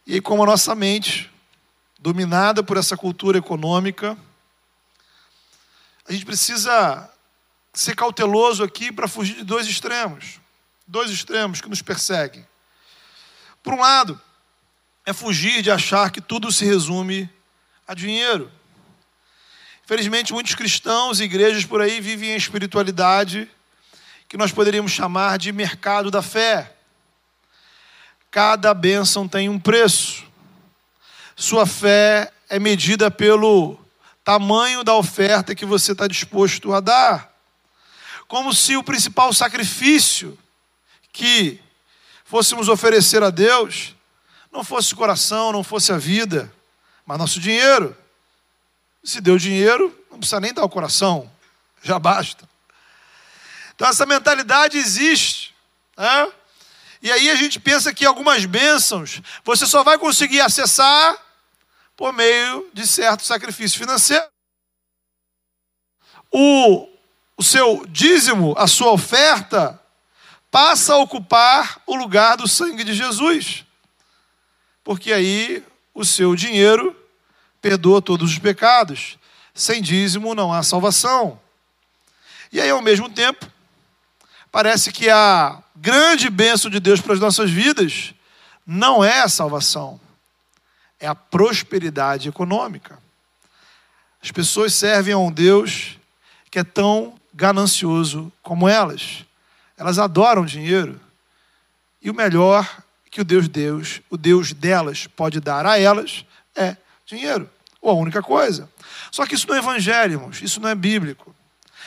E 0.07 0.21
como 0.21 0.43
a 0.43 0.47
nossa 0.47 0.75
mente, 0.75 1.31
dominada 1.99 2.63
por 2.63 2.79
essa 2.79 2.97
cultura 2.97 3.39
econômica, 3.39 4.17
a 6.09 6.13
gente 6.13 6.25
precisa 6.25 7.11
ser 7.73 7.95
cauteloso 7.95 8.65
aqui 8.65 8.91
para 8.91 9.07
fugir 9.07 9.37
de 9.37 9.45
dois 9.45 9.67
extremos. 9.67 10.41
Dois 10.87 11.11
extremos 11.11 11.61
que 11.61 11.69
nos 11.69 11.81
perseguem. 11.81 12.47
Por 13.63 13.75
um 13.75 13.81
lado, 13.81 14.21
é 15.07 15.13
fugir 15.13 15.63
de 15.63 15.71
achar 15.71 16.11
que 16.11 16.21
tudo 16.21 16.51
se 16.51 16.65
resume 16.65 17.31
a 17.87 17.95
dinheiro. 17.95 18.51
Infelizmente, 19.85 20.33
muitos 20.33 20.55
cristãos 20.55 21.21
e 21.21 21.25
igrejas 21.25 21.65
por 21.65 21.81
aí 21.81 22.01
vivem 22.01 22.33
a 22.33 22.37
espiritualidade 22.37 23.51
que 24.29 24.37
nós 24.37 24.51
poderíamos 24.51 24.93
chamar 24.93 25.39
de 25.39 25.53
mercado 25.53 26.11
da 26.11 26.23
fé. 26.23 26.75
Cada 28.31 28.73
bênção 28.73 29.29
tem 29.29 29.49
um 29.49 29.59
preço. 29.59 30.25
Sua 31.37 31.67
fé 31.67 32.33
é 32.49 32.59
medida 32.59 33.11
pelo 33.11 33.79
tamanho 34.25 34.83
da 34.83 34.95
oferta 34.95 35.55
que 35.55 35.67
você 35.67 35.93
está 35.93 36.07
disposto 36.07 36.73
a 36.73 36.81
dar. 36.81 37.33
Como 38.27 38.55
se 38.55 38.77
o 38.77 38.83
principal 38.83 39.33
sacrifício 39.33 40.39
que 41.13 41.61
fôssemos 42.33 42.67
oferecer 42.71 43.23
a 43.23 43.29
Deus 43.29 43.95
não 44.51 44.65
fosse 44.65 44.95
o 44.95 44.97
coração, 44.97 45.53
não 45.53 45.63
fosse 45.63 45.93
a 45.93 45.99
vida, 45.99 46.51
mas 47.05 47.19
nosso 47.19 47.39
dinheiro. 47.39 47.95
Se 49.05 49.21
deu 49.21 49.37
dinheiro, 49.37 49.95
não 50.11 50.19
precisa 50.19 50.41
nem 50.41 50.51
dar 50.51 50.65
o 50.65 50.69
coração, 50.69 51.31
já 51.85 51.99
basta. 51.99 52.49
Então 53.75 53.87
essa 53.87 54.07
mentalidade 54.07 54.79
existe. 54.79 55.55
Né? 55.95 56.33
E 57.03 57.13
aí 57.13 57.29
a 57.29 57.35
gente 57.35 57.61
pensa 57.61 57.93
que 57.93 58.07
algumas 58.07 58.47
bênçãos 58.47 59.21
você 59.45 59.67
só 59.67 59.85
vai 59.85 59.99
conseguir 59.99 60.41
acessar 60.41 61.15
por 61.95 62.15
meio 62.15 62.71
de 62.73 62.87
certo 62.87 63.27
sacrifício 63.27 63.79
financeiro. 63.79 64.25
O, 66.31 66.89
o 67.37 67.43
seu 67.43 67.85
dízimo, 67.87 68.55
a 68.57 68.67
sua 68.67 68.91
oferta, 68.91 69.82
passa 70.53 70.93
a 70.93 70.99
ocupar 70.99 71.81
o 71.87 71.97
lugar 71.97 72.37
do 72.37 72.47
sangue 72.47 72.85
de 72.85 72.93
Jesus. 72.93 73.65
Porque 74.85 75.11
aí 75.11 75.65
o 75.95 76.05
seu 76.05 76.37
dinheiro 76.37 76.95
perdoa 77.63 78.03
todos 78.03 78.31
os 78.31 78.39
pecados. 78.39 79.19
Sem 79.55 79.81
dízimo 79.81 80.35
não 80.35 80.53
há 80.53 80.63
salvação. 80.63 81.41
E 82.53 82.61
aí, 82.61 82.69
ao 82.69 82.83
mesmo 82.83 83.09
tempo, 83.09 83.51
parece 84.51 84.93
que 84.93 85.09
a 85.09 85.63
grande 85.75 86.29
bênção 86.29 86.71
de 86.71 86.79
Deus 86.79 87.01
para 87.01 87.15
as 87.15 87.21
nossas 87.21 87.51
vidas 87.51 88.13
não 88.67 89.03
é 89.03 89.23
a 89.23 89.29
salvação, 89.29 89.99
é 91.01 91.07
a 91.07 91.15
prosperidade 91.15 92.29
econômica. 92.29 92.99
As 94.23 94.31
pessoas 94.31 94.75
servem 94.75 95.15
a 95.15 95.19
um 95.19 95.33
Deus 95.33 95.97
que 96.51 96.59
é 96.59 96.65
tão 96.65 97.19
ganancioso 97.33 98.31
como 98.43 98.69
elas. 98.69 99.25
Elas 99.83 99.99
adoram 99.99 100.47
dinheiro. 100.47 101.01
E 102.01 102.11
o 102.11 102.15
melhor 102.15 102.83
que 103.11 103.21
o 103.21 103.25
Deus 103.25 103.49
Deus, 103.49 104.01
o 104.09 104.17
Deus 104.17 104.53
delas 104.53 105.07
pode 105.07 105.41
dar 105.41 105.67
a 105.67 105.79
elas 105.79 106.25
é 106.57 106.77
dinheiro. 107.05 107.51
Ou 107.81 107.91
a 107.91 107.95
única 107.95 108.23
coisa. 108.23 108.71
Só 109.11 109.27
que 109.27 109.35
isso 109.35 109.47
não 109.49 109.55
é 109.55 109.59
evangelho. 109.59 110.31
Isso 110.41 110.61
não 110.61 110.69
é 110.69 110.75
bíblico. 110.75 111.35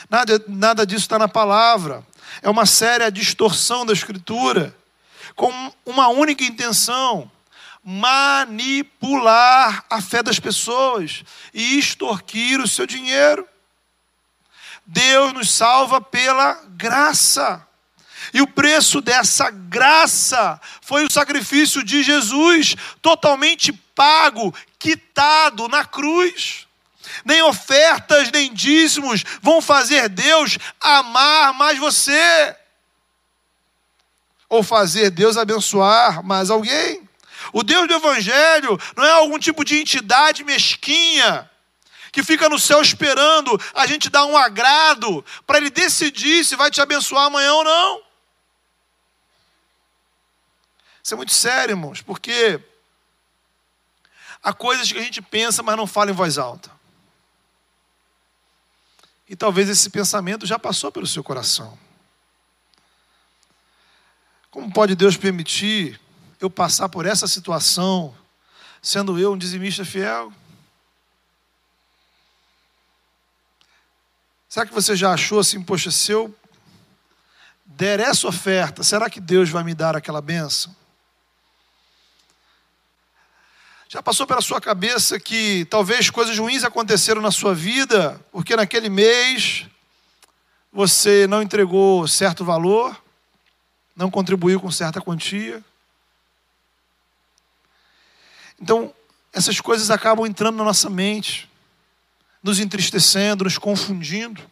Nada, 0.08 0.42
nada 0.46 0.86
disso 0.86 1.02
está 1.02 1.18
na 1.18 1.26
palavra 1.26 2.04
é 2.42 2.50
uma 2.50 2.66
séria 2.66 3.10
distorção 3.10 3.86
da 3.86 3.92
Escritura, 3.92 4.76
com 5.34 5.50
uma 5.84 6.08
única 6.08 6.44
intenção: 6.44 7.30
manipular 7.82 9.84
a 9.88 10.00
fé 10.00 10.22
das 10.22 10.38
pessoas 10.38 11.24
e 11.52 11.78
extorquir 11.78 12.60
o 12.60 12.68
seu 12.68 12.86
dinheiro. 12.86 13.46
Deus 14.84 15.32
nos 15.32 15.50
salva 15.50 16.00
pela 16.00 16.62
graça. 16.68 17.66
E 18.32 18.40
o 18.42 18.46
preço 18.46 19.00
dessa 19.00 19.50
graça 19.50 20.60
foi 20.80 21.04
o 21.04 21.12
sacrifício 21.12 21.82
de 21.82 22.02
Jesus, 22.02 22.76
totalmente 23.00 23.72
pago, 23.72 24.54
quitado 24.78 25.68
na 25.68 25.84
cruz 25.84 26.66
nem 27.24 27.42
ofertas, 27.42 28.30
nem 28.30 28.52
dízimos 28.52 29.24
vão 29.40 29.60
fazer 29.60 30.08
Deus 30.08 30.58
amar 30.80 31.54
mais 31.54 31.78
você. 31.78 32.56
Ou 34.48 34.62
fazer 34.62 35.10
Deus 35.10 35.36
abençoar 35.36 36.22
mais 36.22 36.50
alguém. 36.50 37.08
O 37.52 37.62
Deus 37.62 37.88
do 37.88 37.94
Evangelho 37.94 38.78
não 38.96 39.04
é 39.04 39.10
algum 39.10 39.38
tipo 39.38 39.64
de 39.64 39.78
entidade 39.78 40.44
mesquinha 40.44 41.50
que 42.12 42.22
fica 42.22 42.48
no 42.48 42.58
céu 42.58 42.80
esperando 42.80 43.60
a 43.74 43.86
gente 43.86 44.08
dar 44.08 44.24
um 44.24 44.36
agrado 44.36 45.24
para 45.46 45.58
ele 45.58 45.68
decidir 45.68 46.44
se 46.44 46.56
vai 46.56 46.70
te 46.70 46.80
abençoar 46.80 47.26
amanhã 47.26 47.52
ou 47.52 47.64
não. 47.64 48.05
Isso 51.06 51.14
é 51.14 51.16
muito 51.16 51.32
sério, 51.32 51.74
irmãos, 51.74 52.02
porque 52.02 52.60
há 54.42 54.52
coisas 54.52 54.90
que 54.90 54.98
a 54.98 55.02
gente 55.02 55.22
pensa, 55.22 55.62
mas 55.62 55.76
não 55.76 55.86
fala 55.86 56.10
em 56.10 56.14
voz 56.14 56.36
alta. 56.36 56.68
E 59.28 59.36
talvez 59.36 59.68
esse 59.68 59.88
pensamento 59.88 60.44
já 60.44 60.58
passou 60.58 60.90
pelo 60.90 61.06
seu 61.06 61.22
coração. 61.22 61.78
Como 64.50 64.72
pode 64.72 64.96
Deus 64.96 65.16
permitir 65.16 66.00
eu 66.40 66.50
passar 66.50 66.88
por 66.88 67.06
essa 67.06 67.28
situação, 67.28 68.12
sendo 68.82 69.16
eu 69.16 69.32
um 69.32 69.38
dizimista 69.38 69.84
fiel? 69.84 70.32
Será 74.48 74.66
que 74.66 74.74
você 74.74 74.96
já 74.96 75.12
achou 75.12 75.38
assim, 75.38 75.62
poxa, 75.62 75.92
se 75.92 76.10
eu 76.10 76.36
der 77.64 78.00
essa 78.00 78.26
oferta, 78.26 78.82
será 78.82 79.08
que 79.08 79.20
Deus 79.20 79.48
vai 79.48 79.62
me 79.62 79.72
dar 79.72 79.94
aquela 79.94 80.20
benção? 80.20 80.74
Já 83.88 84.02
passou 84.02 84.26
pela 84.26 84.40
sua 84.40 84.60
cabeça 84.60 85.20
que 85.20 85.64
talvez 85.66 86.10
coisas 86.10 86.36
ruins 86.36 86.64
aconteceram 86.64 87.20
na 87.20 87.30
sua 87.30 87.54
vida, 87.54 88.20
porque 88.32 88.56
naquele 88.56 88.88
mês 88.88 89.64
você 90.72 91.24
não 91.28 91.40
entregou 91.40 92.08
certo 92.08 92.44
valor, 92.44 93.00
não 93.94 94.10
contribuiu 94.10 94.58
com 94.58 94.72
certa 94.72 95.00
quantia? 95.00 95.64
Então, 98.60 98.92
essas 99.32 99.60
coisas 99.60 99.88
acabam 99.88 100.26
entrando 100.26 100.56
na 100.56 100.64
nossa 100.64 100.90
mente, 100.90 101.48
nos 102.42 102.58
entristecendo, 102.58 103.44
nos 103.44 103.56
confundindo. 103.56 104.42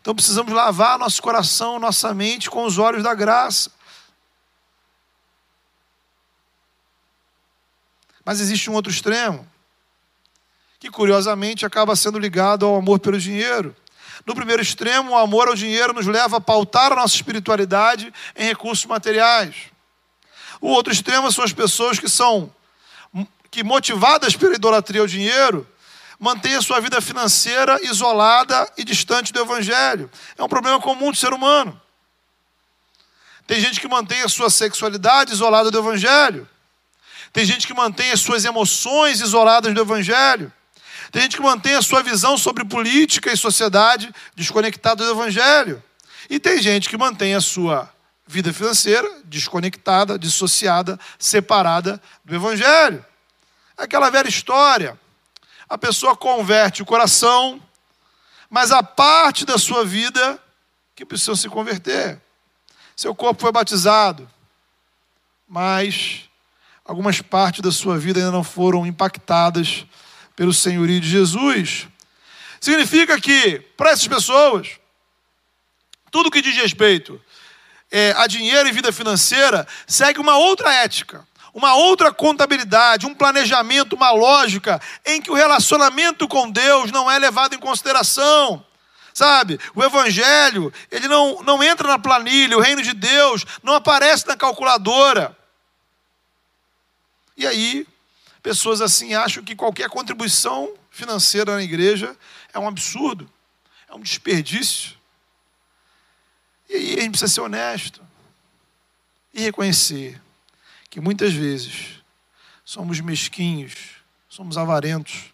Então, 0.00 0.16
precisamos 0.16 0.52
lavar 0.52 0.98
nosso 0.98 1.22
coração, 1.22 1.78
nossa 1.78 2.12
mente 2.12 2.50
com 2.50 2.64
os 2.64 2.76
olhos 2.76 3.04
da 3.04 3.14
graça. 3.14 3.70
Mas 8.28 8.40
existe 8.40 8.68
um 8.68 8.74
outro 8.74 8.92
extremo, 8.92 9.50
que 10.78 10.90
curiosamente 10.90 11.64
acaba 11.64 11.96
sendo 11.96 12.18
ligado 12.18 12.66
ao 12.66 12.76
amor 12.76 12.98
pelo 12.98 13.18
dinheiro. 13.18 13.74
No 14.26 14.34
primeiro 14.34 14.60
extremo, 14.60 15.12
o 15.12 15.16
amor 15.16 15.48
ao 15.48 15.54
dinheiro 15.54 15.94
nos 15.94 16.06
leva 16.06 16.36
a 16.36 16.40
pautar 16.40 16.92
a 16.92 16.96
nossa 16.96 17.14
espiritualidade 17.14 18.12
em 18.36 18.44
recursos 18.44 18.84
materiais. 18.84 19.72
O 20.60 20.68
outro 20.68 20.92
extremo 20.92 21.32
são 21.32 21.42
as 21.42 21.54
pessoas 21.54 21.98
que 21.98 22.06
são 22.06 22.54
que 23.50 23.64
motivadas 23.64 24.36
pela 24.36 24.56
idolatria 24.56 25.00
ao 25.00 25.06
dinheiro, 25.06 25.66
mantêm 26.20 26.54
a 26.54 26.60
sua 26.60 26.80
vida 26.80 27.00
financeira 27.00 27.82
isolada 27.82 28.70
e 28.76 28.84
distante 28.84 29.32
do 29.32 29.40
evangelho. 29.40 30.10
É 30.36 30.44
um 30.44 30.48
problema 30.48 30.78
comum 30.78 31.10
do 31.10 31.16
ser 31.16 31.32
humano. 31.32 31.80
Tem 33.46 33.58
gente 33.58 33.80
que 33.80 33.88
mantém 33.88 34.20
a 34.20 34.28
sua 34.28 34.50
sexualidade 34.50 35.32
isolada 35.32 35.70
do 35.70 35.78
evangelho. 35.78 36.46
Tem 37.38 37.46
gente 37.46 37.68
que 37.68 37.72
mantém 37.72 38.10
as 38.10 38.20
suas 38.20 38.44
emoções 38.44 39.20
isoladas 39.20 39.72
do 39.72 39.80
Evangelho. 39.80 40.52
Tem 41.12 41.22
gente 41.22 41.36
que 41.36 41.42
mantém 41.42 41.76
a 41.76 41.82
sua 41.82 42.02
visão 42.02 42.36
sobre 42.36 42.64
política 42.64 43.32
e 43.32 43.36
sociedade 43.36 44.12
desconectada 44.34 45.04
do 45.04 45.12
Evangelho. 45.12 45.80
E 46.28 46.40
tem 46.40 46.60
gente 46.60 46.88
que 46.88 46.96
mantém 46.96 47.36
a 47.36 47.40
sua 47.40 47.88
vida 48.26 48.52
financeira 48.52 49.08
desconectada, 49.24 50.18
dissociada, 50.18 50.98
separada 51.16 52.02
do 52.24 52.34
Evangelho. 52.34 53.06
Aquela 53.76 54.10
velha 54.10 54.28
história. 54.28 54.98
A 55.68 55.78
pessoa 55.78 56.16
converte 56.16 56.82
o 56.82 56.86
coração, 56.86 57.62
mas 58.50 58.72
a 58.72 58.82
parte 58.82 59.46
da 59.46 59.58
sua 59.58 59.84
vida 59.84 60.42
que 60.92 61.06
precisa 61.06 61.36
se 61.36 61.48
converter. 61.48 62.20
Seu 62.96 63.14
corpo 63.14 63.42
foi 63.42 63.52
batizado, 63.52 64.28
mas 65.48 66.27
algumas 66.88 67.20
partes 67.20 67.60
da 67.60 67.70
sua 67.70 67.98
vida 67.98 68.18
ainda 68.18 68.32
não 68.32 68.42
foram 68.42 68.86
impactadas 68.86 69.84
pelo 70.34 70.54
senhorio 70.54 70.98
de 70.98 71.08
Jesus. 71.08 71.86
Significa 72.58 73.20
que, 73.20 73.60
para 73.76 73.90
essas 73.90 74.08
pessoas, 74.08 74.70
tudo 76.10 76.30
que 76.30 76.40
diz 76.40 76.56
respeito 76.56 77.20
é, 77.92 78.14
a 78.16 78.26
dinheiro 78.26 78.66
e 78.66 78.72
vida 78.72 78.90
financeira 78.90 79.68
segue 79.86 80.18
uma 80.18 80.38
outra 80.38 80.72
ética, 80.72 81.26
uma 81.52 81.74
outra 81.74 82.10
contabilidade, 82.10 83.06
um 83.06 83.14
planejamento, 83.14 83.94
uma 83.94 84.10
lógica 84.10 84.80
em 85.04 85.20
que 85.20 85.30
o 85.30 85.34
relacionamento 85.34 86.26
com 86.26 86.50
Deus 86.50 86.90
não 86.90 87.10
é 87.10 87.18
levado 87.18 87.54
em 87.54 87.58
consideração. 87.58 88.64
Sabe, 89.12 89.58
o 89.74 89.82
Evangelho, 89.82 90.72
ele 90.90 91.08
não, 91.08 91.42
não 91.42 91.62
entra 91.62 91.88
na 91.88 91.98
planilha, 91.98 92.56
o 92.56 92.60
reino 92.60 92.80
de 92.80 92.94
Deus 92.94 93.44
não 93.62 93.74
aparece 93.74 94.26
na 94.26 94.36
calculadora. 94.36 95.36
E 97.38 97.46
aí, 97.46 97.86
pessoas 98.42 98.80
assim 98.80 99.14
acham 99.14 99.44
que 99.44 99.54
qualquer 99.54 99.88
contribuição 99.88 100.74
financeira 100.90 101.54
na 101.54 101.62
igreja 101.62 102.16
é 102.52 102.58
um 102.58 102.66
absurdo, 102.66 103.30
é 103.88 103.94
um 103.94 104.00
desperdício. 104.00 104.98
E 106.68 106.74
aí 106.74 106.98
a 106.98 107.02
gente 107.02 107.10
precisa 107.10 107.32
ser 107.32 107.40
honesto 107.40 108.04
e 109.32 109.40
reconhecer 109.40 110.20
que 110.90 111.00
muitas 111.00 111.32
vezes 111.32 112.02
somos 112.64 112.98
mesquinhos, 113.00 114.02
somos 114.28 114.58
avarentos, 114.58 115.32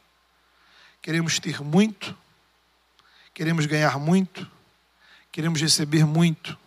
queremos 1.00 1.38
ter 1.38 1.62
muito, 1.62 2.14
queremos 3.32 3.64
ganhar 3.64 3.98
muito, 3.98 4.46
queremos 5.32 5.58
receber 5.58 6.04
muito, 6.04 6.58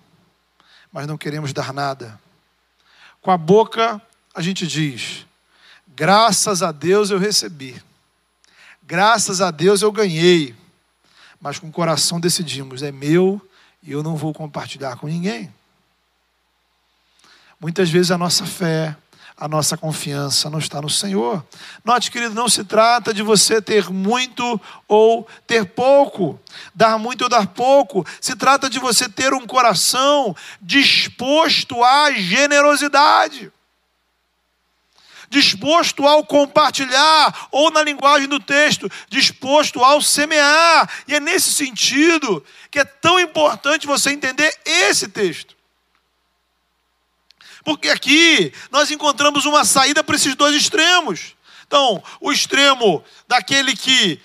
mas 0.92 1.06
não 1.06 1.16
queremos 1.16 1.54
dar 1.54 1.72
nada. 1.72 2.20
Com 3.22 3.30
a 3.30 3.38
boca 3.38 4.02
a 4.34 4.42
gente 4.42 4.66
diz: 4.66 5.27
graças 5.98 6.62
a 6.62 6.72
Deus 6.72 7.10
eu 7.10 7.18
recebi, 7.18 7.82
graças 8.84 9.42
a 9.42 9.50
Deus 9.50 9.82
eu 9.82 9.92
ganhei, 9.92 10.56
mas 11.42 11.58
com 11.58 11.68
o 11.68 11.72
coração 11.72 12.20
decidimos: 12.20 12.84
é 12.84 12.92
meu 12.92 13.42
e 13.82 13.94
eu 13.94 14.04
não 14.04 14.16
vou 14.16 14.32
compartilhar 14.32 14.96
com 14.98 15.08
ninguém. 15.08 15.52
Muitas 17.60 17.90
vezes 17.90 18.12
a 18.12 18.18
nossa 18.18 18.46
fé, 18.46 18.96
a 19.36 19.48
nossa 19.48 19.76
confiança 19.76 20.52
não 20.52 20.60
está 20.60 20.80
no 20.80 20.90
Senhor. 20.90 21.44
Note, 21.84 22.12
querido, 22.12 22.36
não 22.36 22.48
se 22.48 22.64
trata 22.64 23.12
de 23.12 23.24
você 23.24 23.60
ter 23.60 23.90
muito 23.90 24.62
ou 24.88 25.28
ter 25.48 25.66
pouco, 25.66 26.40
dar 26.76 27.00
muito 27.00 27.24
ou 27.24 27.30
dar 27.30 27.48
pouco. 27.48 28.06
Se 28.22 28.36
trata 28.36 28.70
de 28.70 28.78
você 28.78 29.10
ter 29.10 29.34
um 29.34 29.48
coração 29.48 30.36
disposto 30.62 31.84
à 31.84 32.12
generosidade. 32.12 33.52
Disposto 35.30 36.08
ao 36.08 36.26
compartilhar, 36.26 37.48
ou 37.52 37.70
na 37.70 37.84
linguagem 37.84 38.28
do 38.28 38.40
texto, 38.40 38.90
disposto 39.10 39.84
ao 39.84 40.02
semear. 40.02 40.90
E 41.08 41.16
é 41.16 41.20
nesse 41.20 41.52
sentido 41.52 42.44
que 42.72 42.80
é 42.80 42.86
tão 42.86 43.20
importante 43.20 43.88
você 43.88 44.12
entender 44.12 44.54
esse 44.66 45.08
texto. 45.08 45.56
Porque 47.64 47.90
aqui 47.90 48.54
nós 48.72 48.92
encontramos 48.92 49.46
uma 49.46 49.66
saída 49.66 50.02
para 50.02 50.16
esses 50.16 50.36
dois 50.36 50.56
extremos. 50.56 51.36
Então, 51.68 52.02
o 52.22 52.32
extremo 52.32 53.04
daquele 53.28 53.76
que 53.76 54.22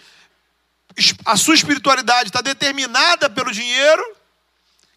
a 1.25 1.37
sua 1.37 1.55
espiritualidade 1.55 2.29
está 2.29 2.41
determinada 2.41 3.29
pelo 3.29 3.51
dinheiro, 3.51 4.03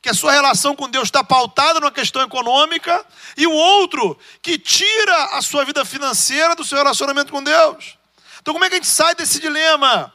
que 0.05 0.09
a 0.09 0.13
sua 0.13 0.31
relação 0.33 0.75
com 0.75 0.87
Deus 0.87 1.05
está 1.05 1.23
pautada 1.23 1.79
numa 1.79 1.91
questão 1.91 2.21
econômica, 2.21 3.03
e 3.35 3.47
o 3.47 3.51
outro 3.51 4.15
que 4.39 4.59
tira 4.59 5.35
a 5.35 5.41
sua 5.41 5.65
vida 5.65 5.83
financeira 5.83 6.55
do 6.55 6.63
seu 6.63 6.77
relacionamento 6.77 7.31
com 7.31 7.43
Deus. 7.43 7.97
Então, 8.39 8.53
como 8.53 8.63
é 8.63 8.69
que 8.69 8.75
a 8.75 8.77
gente 8.77 8.87
sai 8.87 9.15
desse 9.15 9.39
dilema? 9.39 10.13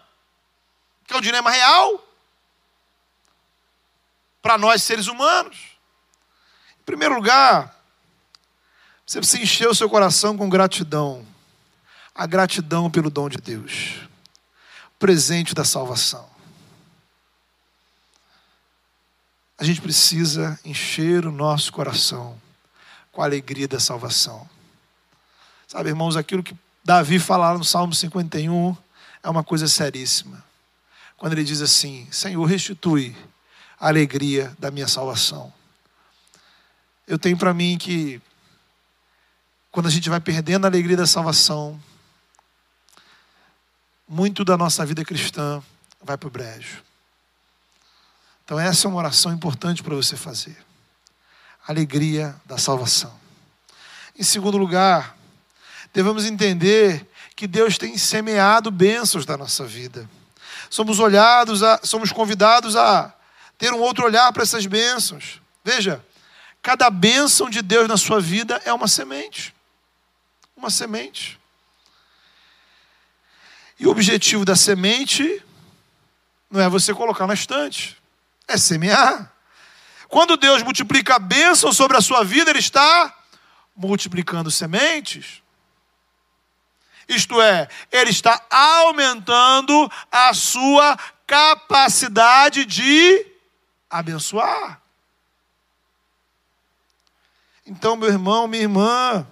Que 1.08 1.14
é 1.14 1.16
um 1.16 1.20
dilema 1.20 1.50
real 1.50 2.06
para 4.40 4.56
nós 4.56 4.80
seres 4.84 5.08
humanos. 5.08 5.56
Em 6.80 6.84
primeiro 6.84 7.16
lugar, 7.16 7.74
você 9.04 9.18
precisa 9.18 9.42
encher 9.42 9.68
o 9.68 9.74
seu 9.74 9.90
coração 9.90 10.38
com 10.38 10.48
gratidão. 10.48 11.26
A 12.14 12.26
gratidão 12.26 12.88
pelo 12.88 13.10
dom 13.10 13.28
de 13.28 13.38
Deus. 13.38 13.96
O 14.94 14.98
presente 15.00 15.52
da 15.52 15.64
salvação. 15.64 16.30
A 19.60 19.64
gente 19.64 19.82
precisa 19.82 20.58
encher 20.64 21.26
o 21.26 21.30
nosso 21.30 21.70
coração 21.70 22.40
com 23.12 23.20
a 23.20 23.26
alegria 23.26 23.68
da 23.68 23.78
salvação. 23.78 24.48
Sabe, 25.68 25.90
irmãos, 25.90 26.16
aquilo 26.16 26.42
que 26.42 26.56
Davi 26.82 27.18
fala 27.18 27.58
no 27.58 27.62
Salmo 27.62 27.94
51 27.94 28.74
é 29.22 29.28
uma 29.28 29.44
coisa 29.44 29.68
seríssima. 29.68 30.42
Quando 31.14 31.34
ele 31.34 31.44
diz 31.44 31.60
assim: 31.60 32.08
Senhor, 32.10 32.42
restitui 32.42 33.14
a 33.78 33.88
alegria 33.88 34.56
da 34.58 34.70
minha 34.70 34.88
salvação. 34.88 35.52
Eu 37.06 37.18
tenho 37.18 37.36
para 37.36 37.52
mim 37.52 37.76
que 37.76 38.18
quando 39.70 39.88
a 39.88 39.90
gente 39.90 40.08
vai 40.08 40.20
perdendo 40.20 40.64
a 40.64 40.68
alegria 40.68 40.96
da 40.96 41.06
salvação, 41.06 41.78
muito 44.08 44.42
da 44.42 44.56
nossa 44.56 44.86
vida 44.86 45.04
cristã 45.04 45.62
vai 46.02 46.16
para 46.16 46.28
o 46.28 46.30
brejo. 46.30 46.82
Então, 48.50 48.58
essa 48.58 48.88
é 48.88 48.90
uma 48.90 48.98
oração 48.98 49.32
importante 49.32 49.80
para 49.80 49.94
você 49.94 50.16
fazer. 50.16 50.56
Alegria 51.68 52.34
da 52.44 52.58
salvação. 52.58 53.14
Em 54.18 54.24
segundo 54.24 54.58
lugar, 54.58 55.16
devemos 55.94 56.26
entender 56.26 57.06
que 57.36 57.46
Deus 57.46 57.78
tem 57.78 57.96
semeado 57.96 58.68
bênçãos 58.68 59.24
da 59.24 59.36
nossa 59.36 59.64
vida. 59.64 60.10
Somos 60.68 60.98
olhados, 60.98 61.62
a, 61.62 61.78
somos 61.84 62.10
convidados 62.10 62.74
a 62.74 63.14
ter 63.56 63.72
um 63.72 63.78
outro 63.78 64.04
olhar 64.04 64.32
para 64.32 64.42
essas 64.42 64.66
bênçãos. 64.66 65.40
Veja, 65.64 66.04
cada 66.60 66.90
bênção 66.90 67.48
de 67.48 67.62
Deus 67.62 67.86
na 67.86 67.96
sua 67.96 68.20
vida 68.20 68.60
é 68.64 68.72
uma 68.72 68.88
semente 68.88 69.54
uma 70.56 70.70
semente. 70.70 71.38
E 73.78 73.86
o 73.86 73.90
objetivo 73.90 74.44
da 74.44 74.56
semente 74.56 75.40
não 76.50 76.60
é 76.60 76.68
você 76.68 76.92
colocar 76.92 77.28
na 77.28 77.34
estante, 77.34 77.99
é 78.52 78.56
semear. 78.56 79.32
Quando 80.08 80.36
Deus 80.36 80.62
multiplica 80.62 81.16
a 81.16 81.18
bênção 81.18 81.72
sobre 81.72 81.96
a 81.96 82.00
sua 82.00 82.24
vida, 82.24 82.50
Ele 82.50 82.58
está 82.58 83.14
multiplicando 83.74 84.50
sementes. 84.50 85.42
Isto 87.08 87.40
é, 87.40 87.68
Ele 87.90 88.10
está 88.10 88.44
aumentando 88.50 89.90
a 90.10 90.34
sua 90.34 90.98
capacidade 91.26 92.64
de 92.64 93.26
abençoar. 93.88 94.80
Então, 97.64 97.96
meu 97.96 98.08
irmão, 98.08 98.48
minha 98.48 98.62
irmã, 98.62 99.26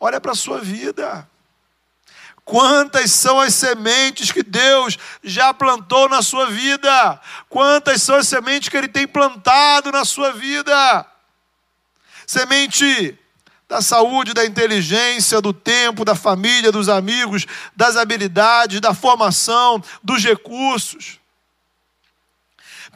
Olha 0.00 0.20
para 0.20 0.32
a 0.32 0.36
sua 0.36 0.60
vida. 0.60 1.28
Quantas 2.48 3.12
são 3.12 3.38
as 3.38 3.54
sementes 3.54 4.32
que 4.32 4.42
Deus 4.42 4.96
já 5.22 5.52
plantou 5.52 6.08
na 6.08 6.22
sua 6.22 6.46
vida? 6.46 7.20
Quantas 7.46 8.00
são 8.00 8.16
as 8.16 8.26
sementes 8.26 8.70
que 8.70 8.76
Ele 8.78 8.88
tem 8.88 9.06
plantado 9.06 9.92
na 9.92 10.02
sua 10.02 10.32
vida? 10.32 11.06
Semente 12.26 13.18
da 13.68 13.82
saúde, 13.82 14.32
da 14.32 14.46
inteligência, 14.46 15.42
do 15.42 15.52
tempo, 15.52 16.06
da 16.06 16.14
família, 16.14 16.72
dos 16.72 16.88
amigos, 16.88 17.44
das 17.76 17.98
habilidades, 17.98 18.80
da 18.80 18.94
formação, 18.94 19.84
dos 20.02 20.24
recursos. 20.24 21.20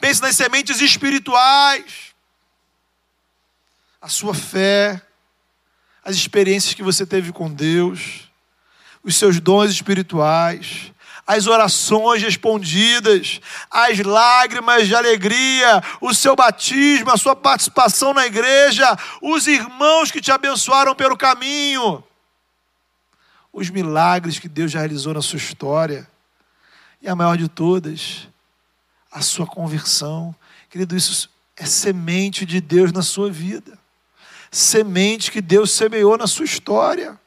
Pense 0.01 0.19
nas 0.19 0.35
sementes 0.35 0.81
espirituais. 0.81 2.15
A 4.01 4.09
sua 4.09 4.33
fé, 4.33 4.99
as 6.03 6.15
experiências 6.15 6.73
que 6.73 6.81
você 6.81 7.05
teve 7.05 7.31
com 7.31 7.53
Deus, 7.53 8.32
os 9.03 9.15
seus 9.15 9.39
dons 9.39 9.71
espirituais, 9.71 10.91
as 11.25 11.47
orações 11.47 12.21
respondidas, 12.21 13.39
as 13.69 13.99
lágrimas 13.99 14.87
de 14.87 14.95
alegria, 14.95 15.81
o 16.01 16.13
seu 16.13 16.35
batismo, 16.35 17.11
a 17.11 17.17
sua 17.17 17.35
participação 17.35 18.13
na 18.13 18.25
igreja, 18.25 18.97
os 19.21 19.47
irmãos 19.47 20.11
que 20.11 20.21
te 20.21 20.31
abençoaram 20.31 20.95
pelo 20.95 21.17
caminho, 21.17 22.03
os 23.51 23.69
milagres 23.69 24.39
que 24.39 24.49
Deus 24.49 24.71
já 24.71 24.79
realizou 24.79 25.13
na 25.13 25.21
sua 25.21 25.37
história, 25.37 26.07
e 27.01 27.07
a 27.07 27.15
maior 27.15 27.37
de 27.37 27.47
todas, 27.47 28.27
a 29.11 29.21
sua 29.21 29.45
conversão. 29.45 30.33
Querido, 30.69 30.95
isso 30.95 31.29
é 31.55 31.65
semente 31.65 32.45
de 32.45 32.61
Deus 32.61 32.91
na 32.91 33.01
sua 33.01 33.29
vida 33.29 33.77
semente 34.53 35.31
que 35.31 35.41
Deus 35.41 35.71
semeou 35.71 36.17
na 36.17 36.27
sua 36.27 36.45
história. 36.45 37.19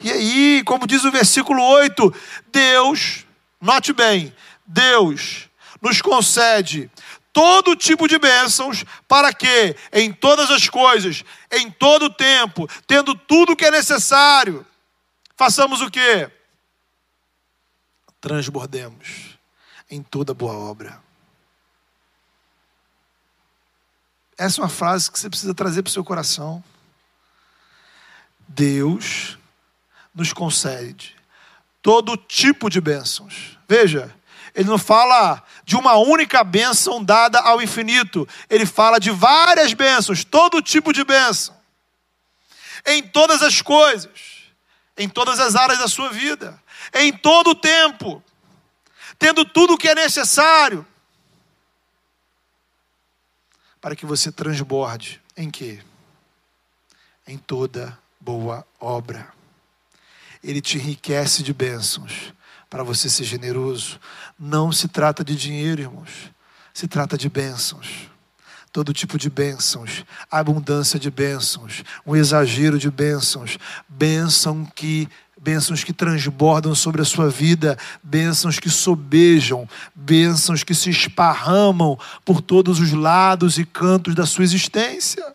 E 0.00 0.10
aí, 0.10 0.62
como 0.64 0.86
diz 0.86 1.04
o 1.04 1.10
versículo 1.10 1.62
8, 1.62 2.14
Deus, 2.52 3.24
note 3.60 3.92
bem, 3.92 4.34
Deus 4.66 5.48
nos 5.80 6.00
concede 6.00 6.90
todo 7.32 7.74
tipo 7.74 8.06
de 8.06 8.18
bênçãos 8.18 8.84
para 9.08 9.34
que, 9.34 9.76
em 9.92 10.12
todas 10.12 10.50
as 10.50 10.68
coisas, 10.68 11.24
em 11.50 11.70
todo 11.70 12.06
o 12.06 12.10
tempo, 12.10 12.68
tendo 12.86 13.14
tudo 13.14 13.52
o 13.52 13.56
que 13.56 13.64
é 13.64 13.70
necessário, 13.70 14.64
façamos 15.36 15.80
o 15.80 15.90
que? 15.90 16.30
Transbordemos 18.20 19.36
em 19.90 20.02
toda 20.02 20.32
boa 20.32 20.54
obra. 20.54 21.02
Essa 24.38 24.60
é 24.60 24.64
uma 24.64 24.70
frase 24.70 25.10
que 25.10 25.18
você 25.18 25.28
precisa 25.28 25.54
trazer 25.54 25.82
para 25.82 25.90
o 25.90 25.92
seu 25.92 26.04
coração. 26.04 26.62
Deus 28.46 29.38
nos 30.14 30.32
concede 30.32 31.14
todo 31.84 32.16
tipo 32.16 32.70
de 32.70 32.80
bênçãos. 32.80 33.58
Veja, 33.68 34.14
ele 34.54 34.68
não 34.68 34.78
fala 34.78 35.42
de 35.64 35.76
uma 35.76 35.96
única 35.96 36.42
bênção 36.42 37.04
dada 37.04 37.40
ao 37.40 37.60
infinito, 37.60 38.26
ele 38.48 38.64
fala 38.64 38.98
de 38.98 39.10
várias 39.10 39.74
bênçãos, 39.74 40.24
todo 40.24 40.62
tipo 40.62 40.94
de 40.94 41.04
bênção. 41.04 41.54
Em 42.86 43.02
todas 43.02 43.42
as 43.42 43.60
coisas, 43.60 44.44
em 44.96 45.08
todas 45.08 45.38
as 45.40 45.56
áreas 45.56 45.78
da 45.78 45.88
sua 45.88 46.08
vida, 46.08 46.58
em 46.94 47.12
todo 47.12 47.50
o 47.50 47.54
tempo, 47.54 48.22
tendo 49.18 49.44
tudo 49.44 49.74
o 49.74 49.78
que 49.78 49.88
é 49.88 49.94
necessário 49.94 50.86
para 53.78 53.94
que 53.94 54.06
você 54.06 54.32
transborde 54.32 55.20
em 55.36 55.50
quê? 55.50 55.82
Em 57.26 57.36
toda 57.36 57.98
boa 58.18 58.66
obra. 58.80 59.33
Ele 60.44 60.60
te 60.60 60.76
enriquece 60.76 61.42
de 61.42 61.54
bênçãos 61.54 62.34
para 62.68 62.84
você 62.84 63.08
ser 63.08 63.24
generoso. 63.24 63.98
Não 64.38 64.70
se 64.70 64.86
trata 64.88 65.24
de 65.24 65.34
dinheiro, 65.34 65.80
irmãos. 65.80 66.30
Se 66.72 66.86
trata 66.86 67.16
de 67.16 67.28
bênçãos. 67.30 68.10
Todo 68.70 68.92
tipo 68.92 69.16
de 69.16 69.30
bênçãos, 69.30 70.04
abundância 70.28 70.98
de 70.98 71.08
bênçãos, 71.08 71.84
um 72.04 72.16
exagero 72.16 72.76
de 72.76 72.90
bênçãos, 72.90 73.56
bênção 73.88 74.66
que 74.66 75.08
bênçãos 75.40 75.84
que 75.84 75.92
transbordam 75.92 76.74
sobre 76.74 77.02
a 77.02 77.04
sua 77.04 77.28
vida, 77.28 77.76
bênçãos 78.02 78.58
que 78.58 78.70
sobejam, 78.70 79.68
bênçãos 79.94 80.64
que 80.64 80.74
se 80.74 80.88
esparramam 80.88 81.98
por 82.24 82.40
todos 82.40 82.80
os 82.80 82.92
lados 82.92 83.58
e 83.58 83.64
cantos 83.64 84.14
da 84.14 84.24
sua 84.24 84.42
existência. 84.42 85.33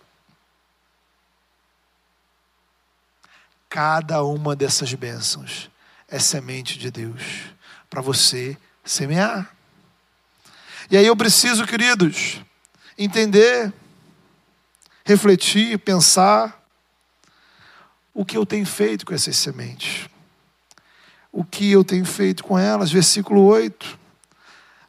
Cada 3.69 4.23
uma 4.23 4.55
dessas 4.55 4.91
bênçãos 4.95 5.69
é 6.07 6.17
semente 6.17 6.79
de 6.79 6.89
Deus 6.89 7.53
para 7.87 8.01
você 8.01 8.57
semear. 8.83 9.55
E 10.89 10.97
aí 10.97 11.05
eu 11.05 11.15
preciso, 11.15 11.67
queridos, 11.67 12.41
entender, 12.97 13.71
refletir, 15.05 15.77
pensar 15.77 16.59
o 18.11 18.25
que 18.25 18.35
eu 18.35 18.45
tenho 18.45 18.65
feito 18.65 19.05
com 19.05 19.13
essas 19.13 19.37
sementes. 19.37 20.09
O 21.31 21.43
que 21.43 21.69
eu 21.69 21.83
tenho 21.83 22.05
feito 22.05 22.43
com 22.43 22.57
elas. 22.57 22.91
Versículo 22.91 23.43
8. 23.43 23.98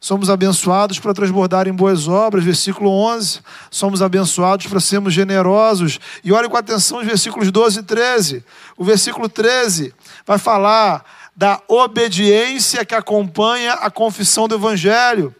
Somos 0.03 0.31
abençoados 0.31 0.97
para 0.97 1.13
transbordar 1.13 1.67
em 1.67 1.71
boas 1.71 2.07
obras. 2.07 2.43
Versículo 2.43 2.89
11. 2.89 3.39
Somos 3.69 4.01
abençoados 4.01 4.65
para 4.65 4.79
sermos 4.79 5.13
generosos. 5.13 5.99
E 6.23 6.33
olhe 6.33 6.49
com 6.49 6.57
atenção 6.57 6.97
os 6.97 7.05
versículos 7.05 7.51
12 7.51 7.81
e 7.81 7.83
13. 7.83 8.43
O 8.75 8.83
versículo 8.83 9.29
13 9.29 9.93
vai 10.25 10.39
falar 10.39 11.05
da 11.35 11.61
obediência 11.67 12.83
que 12.83 12.95
acompanha 12.95 13.73
a 13.73 13.91
confissão 13.91 14.47
do 14.47 14.55
Evangelho. 14.55 15.35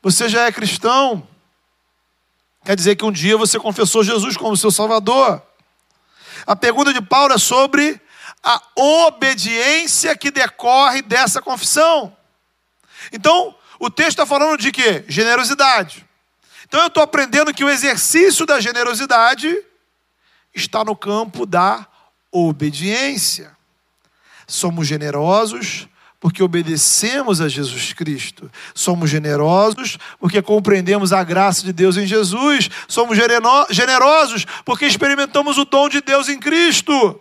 Você 0.00 0.28
já 0.28 0.46
é 0.46 0.52
cristão. 0.52 1.26
Quer 2.64 2.76
dizer 2.76 2.94
que 2.94 3.04
um 3.04 3.10
dia 3.10 3.36
você 3.36 3.58
confessou 3.58 4.04
Jesus 4.04 4.36
como 4.36 4.56
seu 4.56 4.70
Salvador. 4.70 5.42
A 6.46 6.54
pergunta 6.54 6.92
de 6.92 7.02
Paulo 7.02 7.34
é 7.34 7.38
sobre 7.38 8.00
a 8.44 8.62
obediência 8.76 10.16
que 10.16 10.30
decorre 10.30 11.02
dessa 11.02 11.42
confissão. 11.42 12.16
Então, 13.12 13.57
o 13.78 13.90
texto 13.90 14.10
está 14.10 14.26
falando 14.26 14.58
de 14.58 14.72
quê? 14.72 15.04
Generosidade. 15.08 16.06
Então, 16.64 16.80
eu 16.80 16.88
estou 16.88 17.02
aprendendo 17.02 17.54
que 17.54 17.64
o 17.64 17.70
exercício 17.70 18.44
da 18.44 18.60
generosidade 18.60 19.56
está 20.54 20.84
no 20.84 20.94
campo 20.94 21.46
da 21.46 21.86
obediência. 22.30 23.56
Somos 24.46 24.86
generosos 24.86 25.88
porque 26.20 26.42
obedecemos 26.42 27.40
a 27.40 27.48
Jesus 27.48 27.92
Cristo. 27.92 28.50
Somos 28.74 29.08
generosos 29.08 29.98
porque 30.18 30.42
compreendemos 30.42 31.12
a 31.12 31.22
graça 31.22 31.62
de 31.64 31.72
Deus 31.72 31.96
em 31.96 32.06
Jesus. 32.06 32.68
Somos 32.88 33.16
generosos 33.70 34.44
porque 34.64 34.84
experimentamos 34.84 35.58
o 35.58 35.64
dom 35.64 35.88
de 35.88 36.00
Deus 36.00 36.28
em 36.28 36.38
Cristo. 36.38 37.20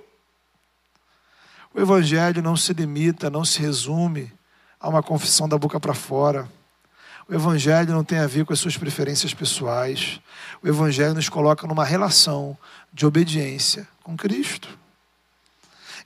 O 1.73 1.79
Evangelho 1.79 2.41
não 2.41 2.57
se 2.57 2.73
limita, 2.73 3.29
não 3.29 3.45
se 3.45 3.59
resume 3.59 4.36
a 4.79 4.89
uma 4.89 5.01
confissão 5.03 5.47
da 5.47 5.57
boca 5.57 5.79
para 5.79 5.93
fora. 5.93 6.47
O 7.27 7.33
Evangelho 7.33 7.93
não 7.93 8.03
tem 8.03 8.19
a 8.19 8.27
ver 8.27 8.45
com 8.45 8.53
as 8.53 8.59
suas 8.59 8.77
preferências 8.77 9.33
pessoais. 9.33 10.19
O 10.61 10.67
Evangelho 10.67 11.13
nos 11.13 11.27
coloca 11.27 11.67
numa 11.67 11.83
relação 11.83 12.57
de 12.93 13.05
obediência 13.05 13.87
com 14.01 14.15
Cristo. 14.15 14.69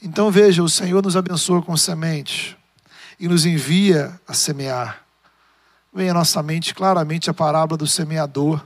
Então 0.01 0.31
veja, 0.31 0.63
o 0.63 0.69
Senhor 0.69 1.03
nos 1.03 1.15
abençoa 1.15 1.61
com 1.61 1.77
sementes 1.77 2.55
e 3.19 3.27
nos 3.27 3.45
envia 3.45 4.19
a 4.27 4.33
semear. 4.33 5.03
Vem 5.93 6.09
à 6.09 6.13
nossa 6.13 6.41
mente 6.41 6.73
claramente 6.73 7.29
a 7.29 7.33
parábola 7.33 7.77
do 7.77 7.85
semeador. 7.85 8.65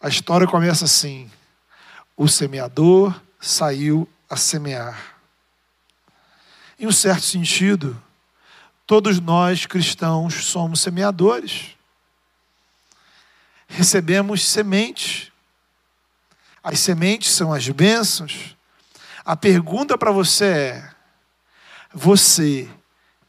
A 0.00 0.08
história 0.08 0.46
começa 0.46 0.86
assim: 0.86 1.30
o 2.16 2.26
semeador 2.28 3.14
saiu 3.38 4.08
a 4.30 4.36
semear. 4.36 5.15
Em 6.78 6.86
um 6.86 6.92
certo 6.92 7.22
sentido, 7.22 8.00
todos 8.86 9.18
nós 9.18 9.64
cristãos 9.64 10.44
somos 10.44 10.80
semeadores. 10.80 11.76
Recebemos 13.66 14.44
sementes. 14.44 15.32
As 16.62 16.78
sementes 16.80 17.30
são 17.32 17.52
as 17.52 17.68
bênçãos. 17.68 18.56
A 19.24 19.34
pergunta 19.34 19.96
para 19.96 20.10
você 20.10 20.44
é: 20.44 20.94
você 21.92 22.68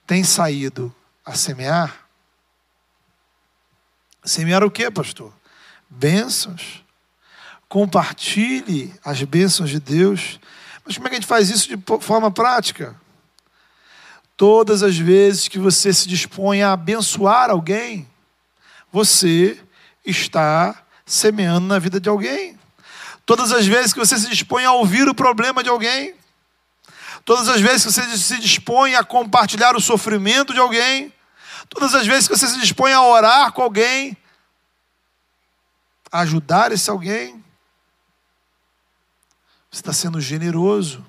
tem 0.05 0.23
saído 0.23 0.93
a 1.25 1.33
semear? 1.33 2.05
Semear 4.23 4.63
o 4.63 4.69
que, 4.69 4.91
pastor? 4.91 5.33
Bênçãos. 5.89 6.83
Compartilhe 7.69 8.93
as 9.03 9.23
bênçãos 9.23 9.69
de 9.69 9.79
Deus. 9.79 10.39
Mas 10.85 10.95
como 10.95 11.07
é 11.07 11.09
que 11.09 11.15
a 11.15 11.19
gente 11.19 11.27
faz 11.27 11.49
isso 11.49 11.67
de 11.69 11.81
forma 12.01 12.29
prática? 12.29 12.95
Todas 14.37 14.83
as 14.83 14.95
vezes 14.95 15.47
que 15.47 15.57
você 15.57 15.91
se 15.91 16.07
dispõe 16.07 16.61
a 16.61 16.73
abençoar 16.73 17.49
alguém, 17.49 18.07
você 18.91 19.59
está 20.05 20.85
semeando 21.03 21.65
na 21.65 21.79
vida 21.79 21.99
de 21.99 22.07
alguém. 22.07 22.57
Todas 23.25 23.51
as 23.51 23.65
vezes 23.65 23.93
que 23.93 23.99
você 23.99 24.17
se 24.17 24.29
dispõe 24.29 24.63
a 24.63 24.73
ouvir 24.73 25.09
o 25.09 25.15
problema 25.15 25.63
de 25.63 25.69
alguém, 25.69 26.13
todas 27.25 27.49
as 27.49 27.59
vezes 27.59 27.83
que 27.83 27.91
você 27.91 28.17
se 28.17 28.37
dispõe 28.37 28.93
a 28.93 29.03
compartilhar 29.03 29.75
o 29.75 29.81
sofrimento 29.81 30.53
de 30.53 30.59
alguém, 30.59 31.11
todas 31.67 31.95
as 31.95 32.05
vezes 32.05 32.27
que 32.27 32.37
você 32.37 32.47
se 32.47 32.59
dispõe 32.59 32.93
a 32.93 33.01
orar 33.01 33.51
com 33.51 33.63
alguém, 33.63 34.15
a 36.11 36.19
ajudar 36.19 36.71
esse 36.71 36.89
alguém, 36.89 37.43
você 39.71 39.81
está 39.81 39.91
sendo 39.91 40.21
generoso. 40.21 41.05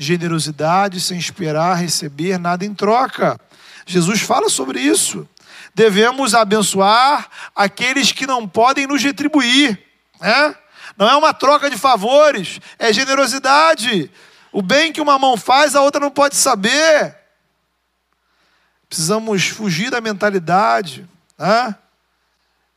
Generosidade 0.00 1.00
sem 1.00 1.18
esperar 1.18 1.74
receber 1.74 2.38
nada 2.38 2.64
em 2.64 2.72
troca. 2.72 3.38
Jesus 3.84 4.20
fala 4.20 4.48
sobre 4.48 4.80
isso. 4.80 5.28
Devemos 5.74 6.34
abençoar 6.34 7.28
aqueles 7.54 8.12
que 8.12 8.24
não 8.24 8.46
podem 8.46 8.86
nos 8.86 9.02
retribuir. 9.02 9.82
Né? 10.20 10.54
Não 10.96 11.10
é 11.10 11.16
uma 11.16 11.34
troca 11.34 11.68
de 11.68 11.76
favores, 11.76 12.60
é 12.78 12.92
generosidade. 12.92 14.08
O 14.52 14.62
bem 14.62 14.92
que 14.92 15.00
uma 15.00 15.18
mão 15.18 15.36
faz, 15.36 15.74
a 15.74 15.82
outra 15.82 16.00
não 16.00 16.12
pode 16.12 16.36
saber. 16.36 17.16
Precisamos 18.88 19.48
fugir 19.48 19.90
da 19.90 20.00
mentalidade 20.00 21.08
né? 21.36 21.74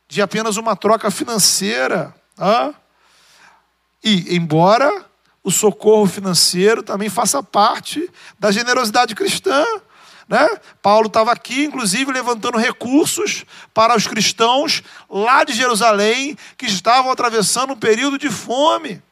de 0.08 0.20
apenas 0.20 0.56
uma 0.56 0.74
troca 0.74 1.08
financeira. 1.08 2.12
Né? 2.36 2.74
E, 4.02 4.36
embora 4.36 5.11
o 5.44 5.50
socorro 5.50 6.06
financeiro 6.06 6.82
também 6.82 7.08
faça 7.08 7.42
parte 7.42 8.08
da 8.38 8.52
generosidade 8.52 9.14
cristã. 9.14 9.64
Né? 10.28 10.48
Paulo 10.80 11.08
estava 11.08 11.32
aqui, 11.32 11.64
inclusive, 11.64 12.12
levantando 12.12 12.56
recursos 12.56 13.44
para 13.74 13.96
os 13.96 14.06
cristãos 14.06 14.82
lá 15.10 15.42
de 15.44 15.52
Jerusalém 15.52 16.36
que 16.56 16.66
estavam 16.66 17.10
atravessando 17.10 17.72
um 17.72 17.76
período 17.76 18.16
de 18.16 18.30
fome. 18.30 19.02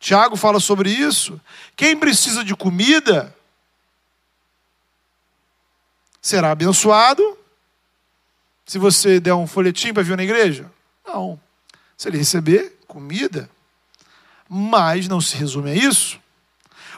Tiago 0.00 0.36
fala 0.36 0.58
sobre 0.58 0.90
isso. 0.90 1.40
Quem 1.76 1.96
precisa 1.96 2.42
de 2.42 2.56
comida 2.56 3.34
será 6.20 6.50
abençoado. 6.50 7.38
Se 8.66 8.78
você 8.78 9.20
der 9.20 9.34
um 9.34 9.46
folhetim 9.46 9.92
para 9.92 10.02
vir 10.02 10.16
na 10.16 10.22
igreja? 10.22 10.70
Não. 11.06 11.40
Se 11.96 12.08
ele 12.08 12.18
receber 12.18 12.78
comida, 12.86 13.48
mas 14.52 15.06
não 15.06 15.20
se 15.20 15.36
resume 15.36 15.70
a 15.70 15.74
isso. 15.76 16.18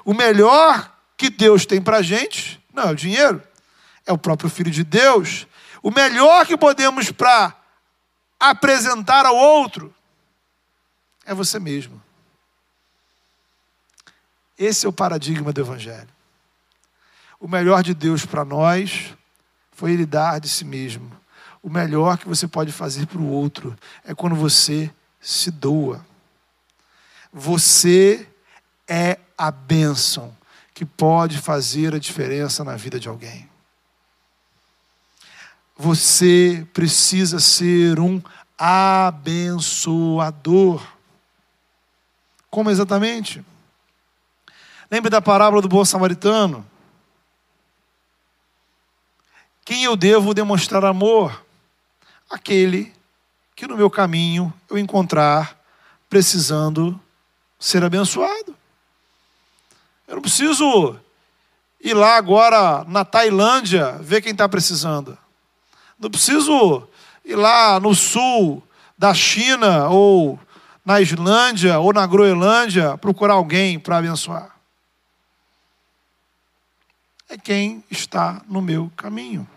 O 0.06 0.14
melhor 0.14 0.90
que 1.18 1.28
Deus 1.28 1.66
tem 1.66 1.82
para 1.82 1.98
a 1.98 2.02
gente 2.02 2.58
não 2.72 2.84
é 2.84 2.90
o 2.92 2.96
dinheiro, 2.96 3.42
é 4.06 4.12
o 4.12 4.16
próprio 4.16 4.48
Filho 4.48 4.70
de 4.70 4.82
Deus. 4.82 5.46
O 5.82 5.90
melhor 5.90 6.46
que 6.46 6.56
podemos 6.56 7.10
para 7.10 7.54
apresentar 8.40 9.26
ao 9.26 9.36
outro 9.36 9.94
é 11.26 11.34
você 11.34 11.58
mesmo. 11.60 12.02
Esse 14.58 14.86
é 14.86 14.88
o 14.88 14.92
paradigma 14.92 15.52
do 15.52 15.60
Evangelho. 15.60 16.08
O 17.38 17.46
melhor 17.46 17.82
de 17.82 17.92
Deus 17.92 18.24
para 18.24 18.46
nós 18.46 19.14
foi 19.72 19.92
Ele 19.92 20.06
dar 20.06 20.40
de 20.40 20.48
si 20.48 20.64
mesmo. 20.64 21.12
O 21.62 21.68
melhor 21.68 22.16
que 22.16 22.26
você 22.26 22.48
pode 22.48 22.72
fazer 22.72 23.06
para 23.06 23.18
o 23.18 23.28
outro 23.28 23.76
é 24.04 24.14
quando 24.14 24.34
você 24.34 24.90
se 25.20 25.50
doa. 25.50 26.04
Você 27.32 28.28
é 28.86 29.18
a 29.38 29.50
bênção 29.50 30.36
que 30.74 30.84
pode 30.84 31.38
fazer 31.38 31.94
a 31.94 31.98
diferença 31.98 32.62
na 32.62 32.76
vida 32.76 33.00
de 33.00 33.08
alguém. 33.08 33.48
Você 35.76 36.66
precisa 36.72 37.40
ser 37.40 37.98
um 37.98 38.22
abençoador. 38.58 39.76
Como 42.50 42.70
exatamente? 42.70 43.42
Lembre 44.90 45.08
da 45.08 45.22
parábola 45.22 45.62
do 45.62 45.68
bom 45.68 45.84
samaritano. 45.84 46.64
Quem 49.64 49.84
eu 49.84 49.96
devo 49.96 50.34
demonstrar 50.34 50.84
amor? 50.84 51.44
Aquele 52.28 52.92
que 53.56 53.66
no 53.66 53.76
meu 53.76 53.90
caminho 53.90 54.52
eu 54.68 54.76
encontrar 54.76 55.58
precisando 56.10 57.00
ser 57.62 57.84
abençoado. 57.84 58.56
Eu 60.08 60.16
não 60.16 60.22
preciso 60.22 60.98
ir 61.80 61.94
lá 61.94 62.16
agora 62.16 62.82
na 62.88 63.04
Tailândia 63.04 63.92
ver 64.00 64.20
quem 64.20 64.32
está 64.32 64.48
precisando. 64.48 65.16
Não 65.96 66.10
preciso 66.10 66.88
ir 67.24 67.36
lá 67.36 67.78
no 67.78 67.94
sul 67.94 68.60
da 68.98 69.14
China 69.14 69.88
ou 69.88 70.40
na 70.84 71.00
Islândia 71.00 71.78
ou 71.78 71.92
na 71.92 72.04
Groenlândia 72.04 72.98
procurar 72.98 73.34
alguém 73.34 73.78
para 73.78 73.98
abençoar. 73.98 74.56
É 77.28 77.38
quem 77.38 77.84
está 77.88 78.42
no 78.48 78.60
meu 78.60 78.90
caminho. 78.96 79.48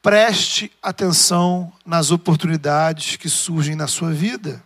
Preste 0.00 0.72
atenção 0.82 1.70
nas 1.84 2.10
oportunidades 2.10 3.16
que 3.16 3.28
surgem 3.28 3.76
na 3.76 3.86
sua 3.86 4.12
vida. 4.12 4.64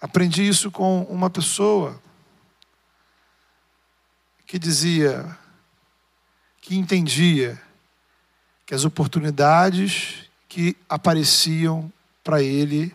Aprendi 0.00 0.46
isso 0.46 0.70
com 0.70 1.02
uma 1.04 1.30
pessoa 1.30 2.00
que 4.46 4.58
dizia, 4.58 5.36
que 6.60 6.76
entendia 6.76 7.60
que 8.64 8.74
as 8.74 8.84
oportunidades 8.84 10.30
que 10.48 10.76
apareciam 10.88 11.90
para 12.22 12.42
ele 12.42 12.94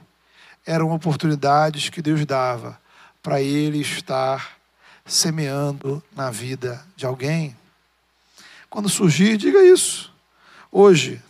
eram 0.66 0.92
oportunidades 0.92 1.90
que 1.90 2.02
Deus 2.02 2.26
dava 2.26 2.80
para 3.24 3.42
ele 3.42 3.80
estar 3.80 4.58
semeando 5.06 6.04
na 6.16 6.30
vida 6.30 6.86
de 6.96 7.06
alguém. 7.06 7.56
Quando 8.70 8.90
surgir, 8.90 9.38
diga 9.38 9.64
isso. 9.64 10.14
Hoje 10.72 11.22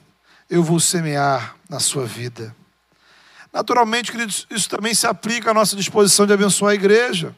eu 0.49 0.63
vou 0.63 0.79
semear 0.79 1.55
na 1.69 1.79
sua 1.79 2.05
vida. 2.05 2.55
Naturalmente, 3.53 4.11
queridos, 4.11 4.47
isso 4.49 4.69
também 4.69 4.93
se 4.93 5.05
aplica 5.05 5.51
à 5.51 5.53
nossa 5.53 5.75
disposição 5.75 6.25
de 6.25 6.33
abençoar 6.33 6.71
a 6.71 6.75
igreja. 6.75 7.35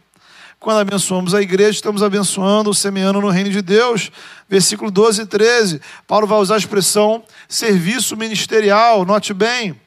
Quando 0.60 0.80
abençoamos 0.80 1.34
a 1.34 1.42
igreja, 1.42 1.72
estamos 1.72 2.02
abençoando, 2.02 2.74
semeando 2.74 3.20
no 3.20 3.30
reino 3.30 3.50
de 3.50 3.62
Deus. 3.62 4.12
Versículo 4.48 4.90
12 4.90 5.24
e 5.24 5.26
13. 5.26 5.82
Paulo 6.08 6.26
vai 6.28 6.38
usar 6.38 6.56
a 6.56 6.58
expressão 6.58 7.24
serviço 7.50 8.16
ministerial, 8.16 9.04
note 9.04 9.34
bem. 9.34 9.80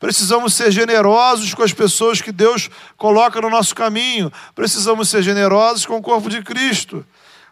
Precisamos 0.00 0.54
ser 0.54 0.70
generosos 0.70 1.54
com 1.54 1.62
as 1.62 1.72
pessoas 1.72 2.20
que 2.22 2.32
Deus 2.32 2.70
coloca 2.96 3.40
no 3.40 3.50
nosso 3.50 3.74
caminho. 3.74 4.32
Precisamos 4.54 5.08
ser 5.08 5.22
generosos 5.22 5.84
com 5.84 5.96
o 5.96 6.02
corpo 6.02 6.30
de 6.30 6.42
Cristo. 6.42 7.04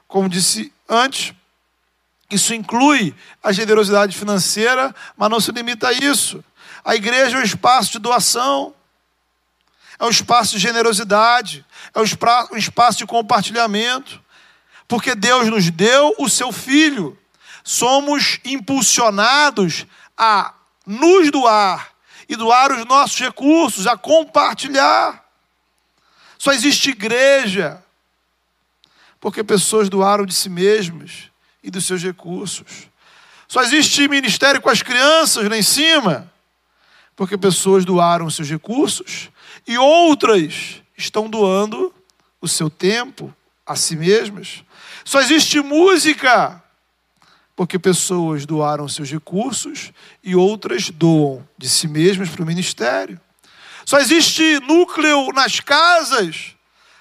Como 0.08 0.28
disse 0.28 0.72
antes, 0.88 1.34
isso 2.30 2.54
inclui 2.54 3.14
a 3.42 3.52
generosidade 3.52 4.16
financeira, 4.16 4.94
mas 5.16 5.30
não 5.30 5.40
se 5.40 5.52
limita 5.52 5.88
a 5.88 5.92
isso. 5.92 6.42
A 6.86 6.94
igreja 6.94 7.36
é 7.36 7.40
um 7.40 7.42
espaço 7.42 7.90
de 7.90 7.98
doação, 7.98 8.72
é 9.98 10.04
um 10.04 10.08
espaço 10.08 10.52
de 10.52 10.60
generosidade, 10.60 11.66
é 11.92 11.98
um 11.98 12.56
espaço 12.56 12.98
de 12.98 13.06
compartilhamento, 13.06 14.22
porque 14.86 15.16
Deus 15.16 15.48
nos 15.48 15.68
deu 15.68 16.14
o 16.16 16.28
seu 16.28 16.52
Filho. 16.52 17.18
Somos 17.64 18.38
impulsionados 18.44 19.84
a 20.16 20.54
nos 20.86 21.28
doar 21.32 21.90
e 22.28 22.36
doar 22.36 22.70
os 22.70 22.84
nossos 22.84 23.18
recursos, 23.18 23.88
a 23.88 23.96
compartilhar. 23.96 25.24
Só 26.38 26.52
existe 26.52 26.90
igreja 26.90 27.82
porque 29.20 29.42
pessoas 29.42 29.88
doaram 29.88 30.24
de 30.24 30.32
si 30.32 30.48
mesmas 30.48 31.32
e 31.64 31.68
dos 31.68 31.84
seus 31.84 32.00
recursos. 32.00 32.88
Só 33.48 33.60
existe 33.64 34.06
ministério 34.06 34.60
com 34.60 34.70
as 34.70 34.82
crianças 34.82 35.48
lá 35.48 35.56
em 35.56 35.62
cima, 35.64 36.32
porque 37.16 37.38
pessoas 37.38 37.84
doaram 37.84 38.28
seus 38.28 38.48
recursos 38.48 39.30
e 39.66 39.78
outras 39.78 40.82
estão 40.96 41.28
doando 41.28 41.92
o 42.40 42.46
seu 42.46 42.68
tempo 42.68 43.34
a 43.66 43.74
si 43.74 43.96
mesmas. 43.96 44.62
Só 45.04 45.20
existe 45.20 45.60
música, 45.60 46.62
porque 47.56 47.78
pessoas 47.78 48.44
doaram 48.44 48.86
seus 48.86 49.10
recursos 49.10 49.92
e 50.22 50.36
outras 50.36 50.90
doam 50.90 51.48
de 51.56 51.68
si 51.68 51.88
mesmas 51.88 52.28
para 52.28 52.42
o 52.42 52.46
ministério. 52.46 53.18
Só 53.84 53.98
existe 53.98 54.60
núcleo 54.60 55.32
nas 55.32 55.58
casas, 55.60 56.54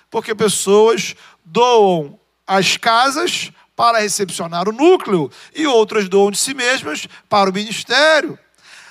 porque 0.10 0.34
pessoas 0.34 1.14
doam 1.44 2.18
as 2.48 2.78
casas 2.78 3.52
para 3.76 4.00
recepcionar 4.00 4.70
o 4.70 4.72
núcleo 4.72 5.30
e 5.54 5.68
outras 5.68 6.08
doam 6.08 6.32
de 6.32 6.38
si 6.38 6.54
mesmas 6.54 7.08
para 7.28 7.50
o 7.50 7.54
ministério. 7.54 8.40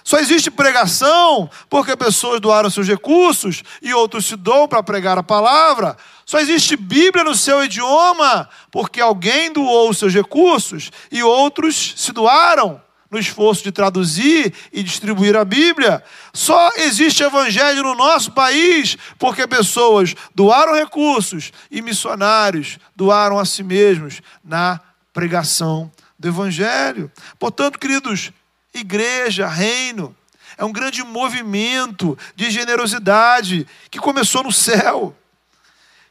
Só 0.04 0.18
existe 0.18 0.50
pregação 0.50 1.48
porque 1.70 1.96
pessoas 1.96 2.38
doaram 2.38 2.68
seus 2.68 2.86
recursos 2.86 3.62
e 3.80 3.94
outros 3.94 4.26
se 4.26 4.36
doam 4.36 4.68
para 4.68 4.82
pregar 4.82 5.16
a 5.16 5.22
palavra. 5.22 5.96
Só 6.26 6.38
existe 6.38 6.76
Bíblia 6.76 7.24
no 7.24 7.34
seu 7.34 7.64
idioma 7.64 8.46
porque 8.70 9.00
alguém 9.00 9.50
doou 9.50 9.94
seus 9.94 10.12
recursos 10.12 10.90
e 11.10 11.22
outros 11.22 11.94
se 11.96 12.12
doaram 12.12 12.82
no 13.10 13.18
esforço 13.18 13.64
de 13.64 13.72
traduzir 13.72 14.52
e 14.70 14.82
distribuir 14.82 15.36
a 15.36 15.44
Bíblia. 15.44 16.04
Só 16.34 16.70
existe 16.76 17.22
evangelho 17.22 17.82
no 17.82 17.94
nosso 17.94 18.32
país 18.32 18.98
porque 19.18 19.46
pessoas 19.46 20.14
doaram 20.34 20.74
recursos 20.74 21.50
e 21.70 21.80
missionários 21.80 22.78
doaram 22.94 23.38
a 23.38 23.46
si 23.46 23.62
mesmos 23.62 24.20
na 24.44 24.78
pregação 25.14 25.90
do 26.18 26.28
evangelho. 26.28 27.10
Portanto, 27.38 27.78
queridos, 27.78 28.32
igreja, 28.74 29.46
reino, 29.46 30.14
é 30.56 30.64
um 30.64 30.72
grande 30.72 31.02
movimento 31.02 32.18
de 32.34 32.50
generosidade 32.50 33.66
que 33.90 33.98
começou 33.98 34.42
no 34.42 34.52
céu. 34.52 35.16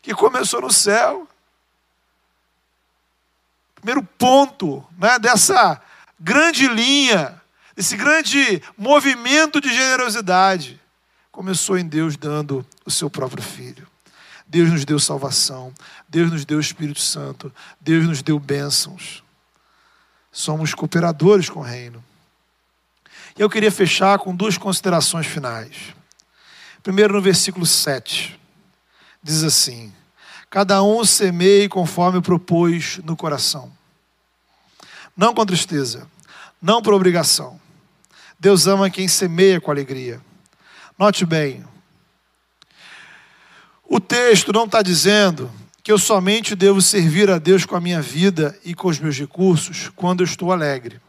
Que 0.01 0.13
começou 0.13 0.61
no 0.61 0.71
céu. 0.71 1.27
Primeiro 3.75 4.03
ponto 4.03 4.85
né, 4.97 5.19
dessa 5.19 5.81
grande 6.19 6.67
linha, 6.67 7.41
esse 7.75 7.95
grande 7.97 8.61
movimento 8.77 9.59
de 9.59 9.73
generosidade, 9.73 10.79
começou 11.31 11.77
em 11.77 11.85
Deus 11.85 12.15
dando 12.15 12.65
o 12.85 12.91
seu 12.91 13.09
próprio 13.09 13.43
filho. 13.43 13.87
Deus 14.45 14.69
nos 14.69 14.85
deu 14.85 14.99
salvação, 14.99 15.73
Deus 16.07 16.31
nos 16.31 16.45
deu 16.45 16.59
Espírito 16.59 16.99
Santo, 16.99 17.51
Deus 17.81 18.05
nos 18.05 18.21
deu 18.21 18.37
bênçãos. 18.39 19.23
Somos 20.31 20.73
cooperadores 20.73 21.49
com 21.49 21.59
o 21.59 21.63
reino. 21.63 22.03
Eu 23.37 23.49
queria 23.49 23.71
fechar 23.71 24.19
com 24.19 24.35
duas 24.35 24.57
considerações 24.57 25.25
finais. 25.25 25.95
Primeiro, 26.83 27.13
no 27.13 27.21
versículo 27.21 27.65
7, 27.65 28.39
diz 29.23 29.43
assim: 29.43 29.91
Cada 30.49 30.83
um 30.83 31.03
semeie 31.03 31.67
conforme 31.67 32.21
propôs 32.21 32.99
no 33.03 33.15
coração, 33.15 33.71
não 35.17 35.33
com 35.33 35.45
tristeza, 35.45 36.07
não 36.61 36.81
por 36.81 36.93
obrigação. 36.93 37.59
Deus 38.39 38.67
ama 38.67 38.89
quem 38.89 39.07
semeia 39.07 39.59
com 39.59 39.71
alegria. 39.71 40.21
Note 40.99 41.25
bem, 41.25 41.65
o 43.83 43.99
texto 43.99 44.53
não 44.53 44.65
está 44.65 44.83
dizendo 44.83 45.51
que 45.81 45.91
eu 45.91 45.97
somente 45.97 46.55
devo 46.55 46.81
servir 46.81 47.31
a 47.31 47.39
Deus 47.39 47.65
com 47.65 47.75
a 47.75 47.81
minha 47.81 48.01
vida 48.01 48.57
e 48.63 48.75
com 48.75 48.87
os 48.87 48.99
meus 48.99 49.17
recursos 49.17 49.89
quando 49.95 50.21
eu 50.21 50.25
estou 50.25 50.51
alegre. 50.51 51.01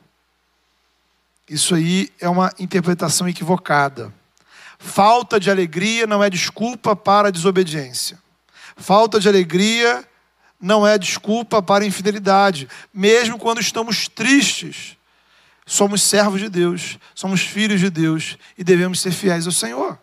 Isso 1.48 1.74
aí 1.74 2.10
é 2.18 2.28
uma 2.28 2.52
interpretação 2.58 3.28
equivocada. 3.28 4.12
Falta 4.78 5.38
de 5.38 5.50
alegria 5.50 6.06
não 6.06 6.22
é 6.22 6.30
desculpa 6.30 6.96
para 6.96 7.30
desobediência. 7.30 8.18
Falta 8.76 9.20
de 9.20 9.28
alegria 9.28 10.06
não 10.60 10.86
é 10.86 10.96
desculpa 10.98 11.62
para 11.62 11.84
infidelidade, 11.84 12.68
mesmo 12.92 13.38
quando 13.38 13.60
estamos 13.60 14.08
tristes. 14.08 14.96
Somos 15.66 16.02
servos 16.02 16.40
de 16.40 16.48
Deus, 16.48 16.98
somos 17.14 17.40
filhos 17.42 17.80
de 17.80 17.90
Deus 17.90 18.38
e 18.56 18.64
devemos 18.64 19.00
ser 19.00 19.12
fiéis 19.12 19.46
ao 19.46 19.52
Senhor. 19.52 19.98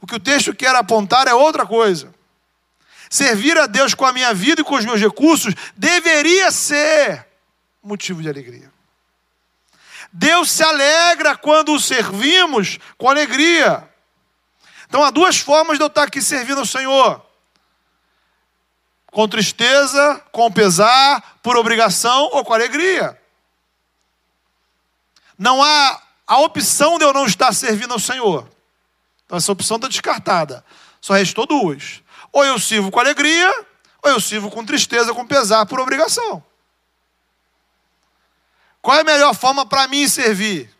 O 0.00 0.06
que 0.06 0.14
o 0.14 0.20
texto 0.20 0.54
quer 0.54 0.74
apontar 0.76 1.26
é 1.26 1.34
outra 1.34 1.66
coisa. 1.66 2.14
Servir 3.08 3.56
a 3.56 3.66
Deus 3.66 3.94
com 3.94 4.04
a 4.04 4.12
minha 4.12 4.34
vida 4.34 4.60
e 4.60 4.64
com 4.64 4.74
os 4.74 4.84
meus 4.84 5.00
recursos 5.00 5.54
deveria 5.76 6.50
ser 6.50 7.26
motivo 7.82 8.20
de 8.20 8.28
alegria. 8.28 8.73
Deus 10.16 10.48
se 10.52 10.62
alegra 10.62 11.36
quando 11.36 11.72
o 11.72 11.80
servimos 11.80 12.78
com 12.96 13.10
alegria. 13.10 13.90
Então 14.86 15.02
há 15.02 15.10
duas 15.10 15.38
formas 15.38 15.76
de 15.76 15.82
eu 15.82 15.88
estar 15.88 16.04
aqui 16.04 16.22
servindo 16.22 16.60
ao 16.60 16.66
Senhor: 16.66 17.20
com 19.06 19.26
tristeza, 19.26 20.22
com 20.30 20.52
pesar, 20.52 21.40
por 21.42 21.56
obrigação 21.56 22.30
ou 22.32 22.44
com 22.44 22.54
alegria. 22.54 23.20
Não 25.36 25.60
há 25.60 26.00
a 26.28 26.38
opção 26.38 26.96
de 26.96 27.04
eu 27.04 27.12
não 27.12 27.26
estar 27.26 27.52
servindo 27.52 27.92
ao 27.92 27.98
Senhor. 27.98 28.48
Então 29.26 29.36
essa 29.36 29.50
opção 29.50 29.78
está 29.78 29.88
descartada. 29.88 30.64
Só 31.00 31.14
restou 31.14 31.44
duas. 31.44 32.04
Ou 32.30 32.44
eu 32.44 32.56
sirvo 32.60 32.88
com 32.88 33.00
alegria, 33.00 33.52
ou 34.00 34.12
eu 34.12 34.20
sirvo 34.20 34.48
com 34.48 34.64
tristeza, 34.64 35.12
com 35.12 35.26
pesar, 35.26 35.66
por 35.66 35.80
obrigação. 35.80 36.40
Qual 38.84 38.98
é 38.98 39.00
a 39.00 39.04
melhor 39.04 39.34
forma 39.34 39.64
para 39.64 39.88
mim 39.88 40.06
servir? 40.06 40.70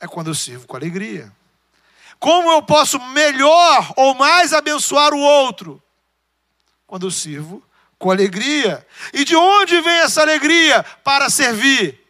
É 0.00 0.08
quando 0.08 0.28
eu 0.28 0.34
sirvo 0.34 0.66
com 0.66 0.74
alegria. 0.74 1.30
Como 2.18 2.50
eu 2.50 2.62
posso 2.62 2.98
melhor 2.98 3.92
ou 3.94 4.14
mais 4.14 4.54
abençoar 4.54 5.12
o 5.12 5.18
outro? 5.18 5.82
Quando 6.86 7.06
eu 7.06 7.10
sirvo 7.10 7.62
com 7.98 8.10
alegria. 8.10 8.86
E 9.12 9.22
de 9.22 9.36
onde 9.36 9.78
vem 9.82 9.98
essa 9.98 10.22
alegria 10.22 10.82
para 11.04 11.28
servir? 11.28 12.02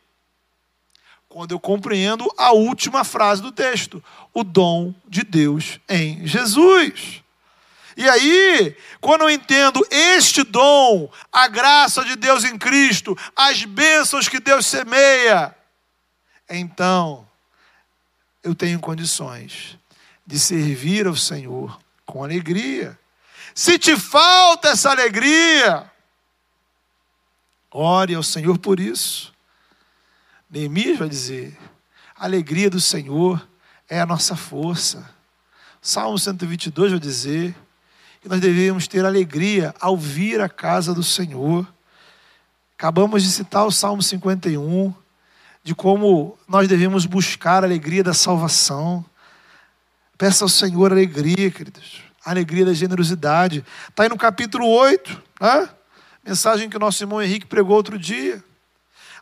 Quando 1.29 1.51
eu 1.51 1.59
compreendo 1.59 2.33
a 2.39 2.53
última 2.53 3.03
frase 3.03 3.43
do 3.43 3.51
texto: 3.51 4.01
o 4.33 4.45
dom 4.45 4.95
de 5.09 5.25
Deus 5.25 5.81
em 5.89 6.25
Jesus. 6.25 7.21
E 7.97 8.07
aí, 8.07 8.77
quando 9.01 9.23
eu 9.23 9.31
entendo 9.31 9.85
este 9.91 10.45
dom, 10.45 11.11
a 11.33 11.49
graça 11.49 12.05
de 12.05 12.15
Deus 12.15 12.45
em 12.45 12.59
Cristo, 12.59 13.17
as 13.35 13.65
bênçãos 13.65 14.29
que 14.29 14.39
Deus 14.39 14.67
semeia, 14.67 15.57
então 16.49 17.27
eu 18.45 18.55
tenho 18.55 18.79
condições 18.79 19.79
de 20.27 20.39
servir 20.39 21.07
ao 21.07 21.17
Senhor 21.17 21.81
com 22.05 22.23
alegria. 22.23 22.99
Se 23.55 23.79
te 23.79 23.97
falta 23.97 24.69
essa 24.69 24.91
alegria, 24.91 25.91
ore 27.71 28.15
ao 28.15 28.23
Senhor 28.23 28.59
por 28.59 28.79
isso. 28.79 29.33
Neemias 30.51 30.99
vai 30.99 31.09
dizer: 31.09 31.59
a 32.15 32.25
alegria 32.27 32.69
do 32.69 32.81
Senhor 32.81 33.49
é 33.89 33.99
a 34.01 34.07
nossa 34.07 34.37
força. 34.37 35.09
Salmo 35.81 36.19
122 36.19 36.91
vai 36.91 37.01
dizer 37.01 37.57
que 38.27 38.31
nós 38.31 38.41
devemos 38.41 38.89
ter 38.89 39.05
alegria 39.05 39.73
ao 39.81 39.97
vir 39.97 40.41
à 40.41 40.49
casa 40.49 40.93
do 40.93 41.05
Senhor. 41.05 41.65
Acabamos 42.77 43.23
de 43.23 43.31
citar 43.31 43.65
o 43.65 43.71
Salmo 43.71 44.03
51, 44.03 44.93
de 45.63 45.77
como 45.77 46.37
nós 46.49 46.67
devemos 46.67 47.07
buscar 47.07 47.63
a 47.63 47.69
alegria 47.69 48.03
da 48.03 48.13
salvação. 48.13 49.05
Peça 50.19 50.45
ao 50.45 50.49
Senhor 50.49 50.91
alegria, 50.91 51.53
queridos. 51.53 52.03
A 52.25 52.31
alegria 52.31 52.65
da 52.65 52.75
generosidade. 52.75 53.65
Está 53.89 54.03
aí 54.03 54.09
no 54.09 54.19
capítulo 54.19 54.67
8, 54.67 55.23
né? 55.41 55.69
mensagem 56.25 56.69
que 56.69 56.77
o 56.77 56.81
nosso 56.81 57.01
irmão 57.05 57.23
Henrique 57.23 57.47
pregou 57.47 57.77
outro 57.77 57.97
dia. 57.97 58.43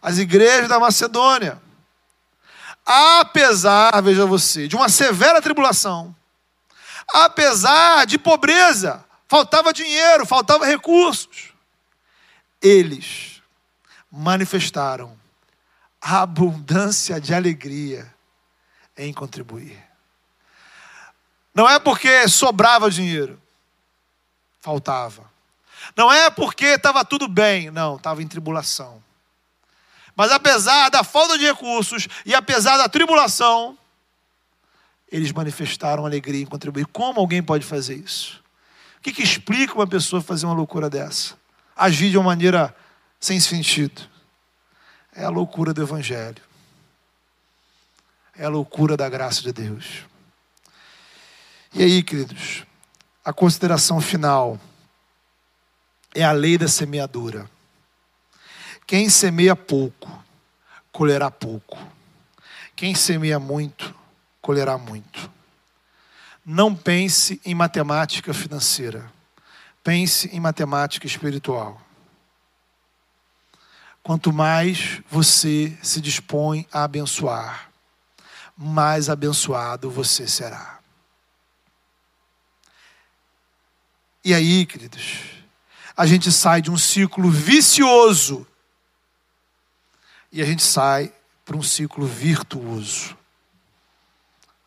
As 0.00 0.16
igrejas 0.16 0.66
da 0.66 0.80
Macedônia. 0.80 1.61
Apesar, 2.86 4.00
veja 4.02 4.24
você, 4.24 4.66
de 4.66 4.74
uma 4.74 4.88
severa 4.88 5.42
tribulação, 5.42 6.16
apesar 7.12 8.07
de 8.07 8.18
pobreza, 8.18 9.05
faltava 9.28 9.72
dinheiro, 9.72 10.26
faltava 10.26 10.66
recursos, 10.66 11.52
eles 12.61 13.42
manifestaram 14.11 15.18
abundância 16.00 17.20
de 17.20 17.34
alegria 17.34 18.12
em 18.96 19.12
contribuir. 19.12 19.82
Não 21.55 21.68
é 21.68 21.78
porque 21.78 22.28
sobrava 22.28 22.90
dinheiro, 22.90 23.40
faltava. 24.61 25.30
Não 25.96 26.12
é 26.12 26.30
porque 26.30 26.66
estava 26.66 27.05
tudo 27.05 27.28
bem, 27.28 27.70
não, 27.70 27.96
estava 27.96 28.22
em 28.22 28.28
tribulação. 28.28 29.02
Mas 30.16 30.30
apesar 30.30 30.90
da 30.90 31.02
falta 31.02 31.36
de 31.38 31.44
recursos 31.44 32.07
e 32.24 32.34
apesar 32.34 32.76
da 32.76 32.88
tribulação, 32.88 33.76
eles 35.11 35.32
manifestaram 35.32 36.05
alegria 36.05 36.42
em 36.42 36.46
contribuir. 36.46 36.86
Como 36.86 37.20
alguém 37.20 37.42
pode 37.42 37.64
fazer 37.64 37.94
isso? 37.94 38.42
O 38.98 39.02
que, 39.02 39.12
que 39.12 39.22
explica 39.22 39.74
uma 39.74 39.86
pessoa 39.86 40.22
fazer 40.22 40.46
uma 40.46 40.55
loucura 40.55 40.88
dessa? 40.88 41.36
Agir 41.76 42.11
de 42.11 42.16
uma 42.16 42.24
maneira 42.24 42.74
sem 43.20 43.38
sentido. 43.38 44.02
É 45.14 45.24
a 45.24 45.28
loucura 45.28 45.72
do 45.72 45.82
Evangelho. 45.82 46.42
É 48.36 48.44
a 48.44 48.48
loucura 48.48 48.96
da 48.96 49.09
graça 49.09 49.42
de 49.42 49.52
Deus. 49.52 50.05
E 51.72 51.82
aí, 51.82 52.02
queridos, 52.02 52.64
a 53.24 53.32
consideração 53.32 54.00
final 54.00 54.59
é 56.14 56.22
a 56.22 56.32
lei 56.32 56.57
da 56.57 56.68
semeadura. 56.68 57.50
Quem 58.86 59.09
semeia 59.09 59.57
pouco, 59.57 60.22
colherá 60.92 61.30
pouco. 61.30 61.78
Quem 62.76 62.94
semeia 62.94 63.38
muito, 63.38 63.94
colherá 64.45 64.76
muito. 64.76 65.32
Não 66.45 66.76
pense 66.76 67.40
em 67.47 67.55
matemática 67.55 68.34
financeira. 68.34 69.11
Pense 69.82 70.28
em 70.36 70.38
matemática 70.38 71.07
espiritual. 71.07 71.80
Quanto 74.03 74.34
mais 74.34 75.01
você 75.11 75.74
se 75.82 75.99
dispõe 75.99 76.68
a 76.70 76.84
abençoar, 76.84 77.70
mais 78.55 79.09
abençoado 79.09 79.90
você 79.90 80.28
será. 80.28 80.78
E 84.22 84.34
aí, 84.34 84.66
queridos, 84.66 85.20
a 85.97 86.05
gente 86.05 86.30
sai 86.30 86.61
de 86.61 86.70
um 86.70 86.76
ciclo 86.76 87.30
vicioso 87.30 88.47
e 90.30 90.42
a 90.42 90.45
gente 90.45 90.62
sai 90.62 91.11
para 91.47 91.57
um 91.57 91.62
ciclo 91.62 92.07
virtuoso. 92.07 93.23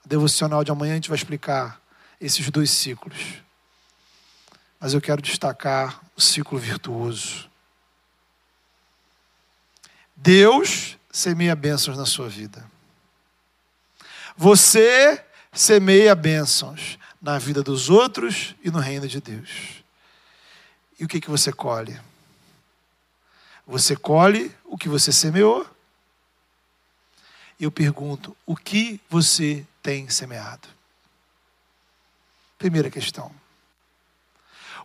Devocional 0.08 0.64
de 0.64 0.72
amanhã 0.72 0.94
a 0.94 0.96
gente 0.96 1.10
vai 1.10 1.18
explicar 1.18 1.82
esses 2.20 2.50
dois 2.50 2.72
ciclos. 2.72 3.42
Mas 4.80 4.94
eu 4.94 5.02
quero 5.02 5.22
destacar 5.22 6.02
o 6.16 6.22
ciclo 6.22 6.58
virtuoso. 6.58 7.50
Deus 10.16 10.98
semeia 11.12 11.56
bênçãos 11.58 11.98
na 11.98 12.06
sua 12.06 12.30
vida. 12.30 12.66
Você 14.38 15.26
semeia 15.52 16.16
bênçãos 16.16 16.98
na 17.22 17.38
vida 17.38 17.62
dos 17.62 17.90
outros 17.90 18.56
e 18.64 18.72
no 18.72 18.80
reino 18.80 19.10
de 19.10 19.20
Deus. 19.20 19.84
E 20.98 21.04
o 21.04 21.08
que, 21.08 21.20
que 21.20 21.30
você 21.30 21.52
colhe? 21.52 22.00
Você 23.66 23.94
colhe 23.94 24.56
o 24.64 24.78
que 24.78 24.88
você 24.88 25.12
semeou. 25.12 25.68
Eu 27.60 27.70
pergunto: 27.70 28.38
o 28.46 28.56
que 28.56 29.02
você 29.10 29.66
tem 29.88 30.10
semeado? 30.10 30.68
Primeira 32.58 32.90
questão. 32.90 33.32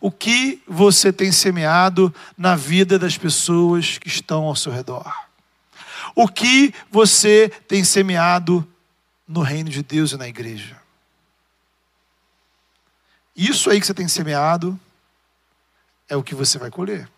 O 0.01 0.13
que 0.13 0.63
você 0.65 1.13
tem 1.13 1.33
semeado 1.33 2.15
na 2.39 2.55
vida 2.55 3.01
das 3.01 3.19
pessoas 3.19 3.99
que 3.99 4.07
estão 4.07 4.45
ao 4.45 4.55
seu 4.55 4.71
redor? 4.71 5.13
O 6.15 6.29
que 6.29 6.73
você 6.89 7.49
tem 7.67 7.83
semeado 7.83 8.65
no 9.27 9.41
reino 9.41 9.69
de 9.69 9.83
Deus 9.83 10.13
e 10.13 10.17
na 10.17 10.29
igreja? 10.29 10.81
Isso 13.35 13.71
aí 13.71 13.81
que 13.81 13.87
você 13.89 13.95
tem 13.95 14.07
semeado 14.07 14.79
é 16.09 16.17
o 16.17 16.23
que 16.23 16.37
você 16.37 16.59
vai 16.59 16.71
colher. 16.71 17.11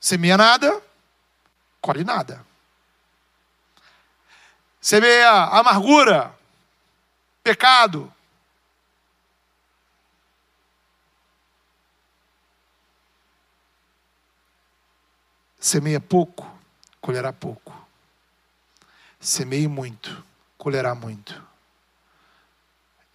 Semeia 0.00 0.36
nada, 0.36 0.82
colhe 1.80 2.02
nada. 2.02 2.44
Semeia 4.84 5.30
amargura, 5.30 6.38
pecado. 7.42 8.12
Semeia 15.58 15.98
pouco, 15.98 16.46
colherá 17.00 17.32
pouco. 17.32 17.72
Semeie 19.18 19.66
muito, 19.68 20.22
colherá 20.58 20.94
muito 20.94 21.42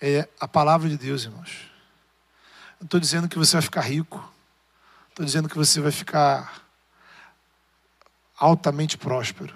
é 0.02 0.28
a 0.40 0.48
palavra 0.48 0.88
de 0.88 0.98
Deus, 0.98 1.24
irmãos. 1.24 1.70
Não 2.80 2.86
estou 2.86 3.00
dizendo 3.00 3.28
que 3.28 3.38
você 3.38 3.54
vai 3.54 3.62
ficar 3.62 3.82
rico. 3.82 4.34
Estou 5.10 5.26
dizendo 5.26 5.50
que 5.50 5.58
você 5.58 5.82
vai 5.82 5.92
ficar 5.92 6.64
altamente 8.38 8.98
próspero. 8.98 9.54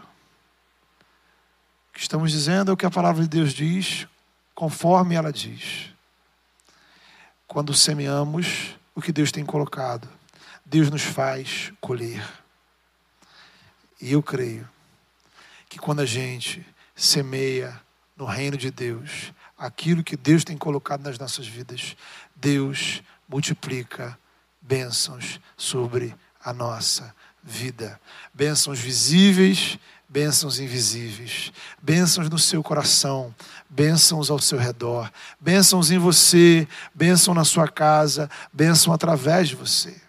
Que 1.93 1.99
estamos 1.99 2.31
dizendo 2.31 2.71
é 2.71 2.73
o 2.73 2.77
que 2.77 2.85
a 2.85 2.91
palavra 2.91 3.21
de 3.21 3.29
Deus 3.29 3.53
diz, 3.53 4.07
conforme 4.55 5.15
ela 5.15 5.31
diz. 5.31 5.91
Quando 7.47 7.73
semeamos 7.73 8.75
o 8.95 9.01
que 9.01 9.11
Deus 9.11 9.31
tem 9.31 9.45
colocado, 9.45 10.09
Deus 10.65 10.89
nos 10.89 11.03
faz 11.03 11.71
colher. 11.79 12.27
E 14.01 14.11
eu 14.11 14.23
creio 14.23 14.67
que 15.69 15.77
quando 15.77 16.01
a 16.01 16.05
gente 16.05 16.65
semeia 16.95 17.79
no 18.17 18.25
reino 18.25 18.57
de 18.57 18.71
Deus, 18.71 19.31
aquilo 19.57 20.03
que 20.03 20.17
Deus 20.17 20.43
tem 20.43 20.57
colocado 20.57 21.03
nas 21.03 21.17
nossas 21.17 21.47
vidas, 21.47 21.95
Deus 22.35 23.03
multiplica 23.29 24.17
bênçãos 24.61 25.39
sobre 25.55 26.15
a 26.43 26.51
nossa 26.53 27.15
vida. 27.43 27.99
Bênçãos 28.33 28.79
visíveis, 28.79 29.77
bênçãos 30.07 30.59
invisíveis, 30.59 31.51
bênçãos 31.81 32.29
no 32.29 32.37
seu 32.37 32.61
coração, 32.61 33.33
bênçãos 33.69 34.29
ao 34.29 34.39
seu 34.39 34.57
redor, 34.57 35.11
bênçãos 35.39 35.89
em 35.89 35.97
você, 35.97 36.67
bênção 36.93 37.33
na 37.33 37.43
sua 37.43 37.67
casa, 37.67 38.29
bênção 38.51 38.93
através 38.93 39.49
de 39.49 39.55
você. 39.55 39.99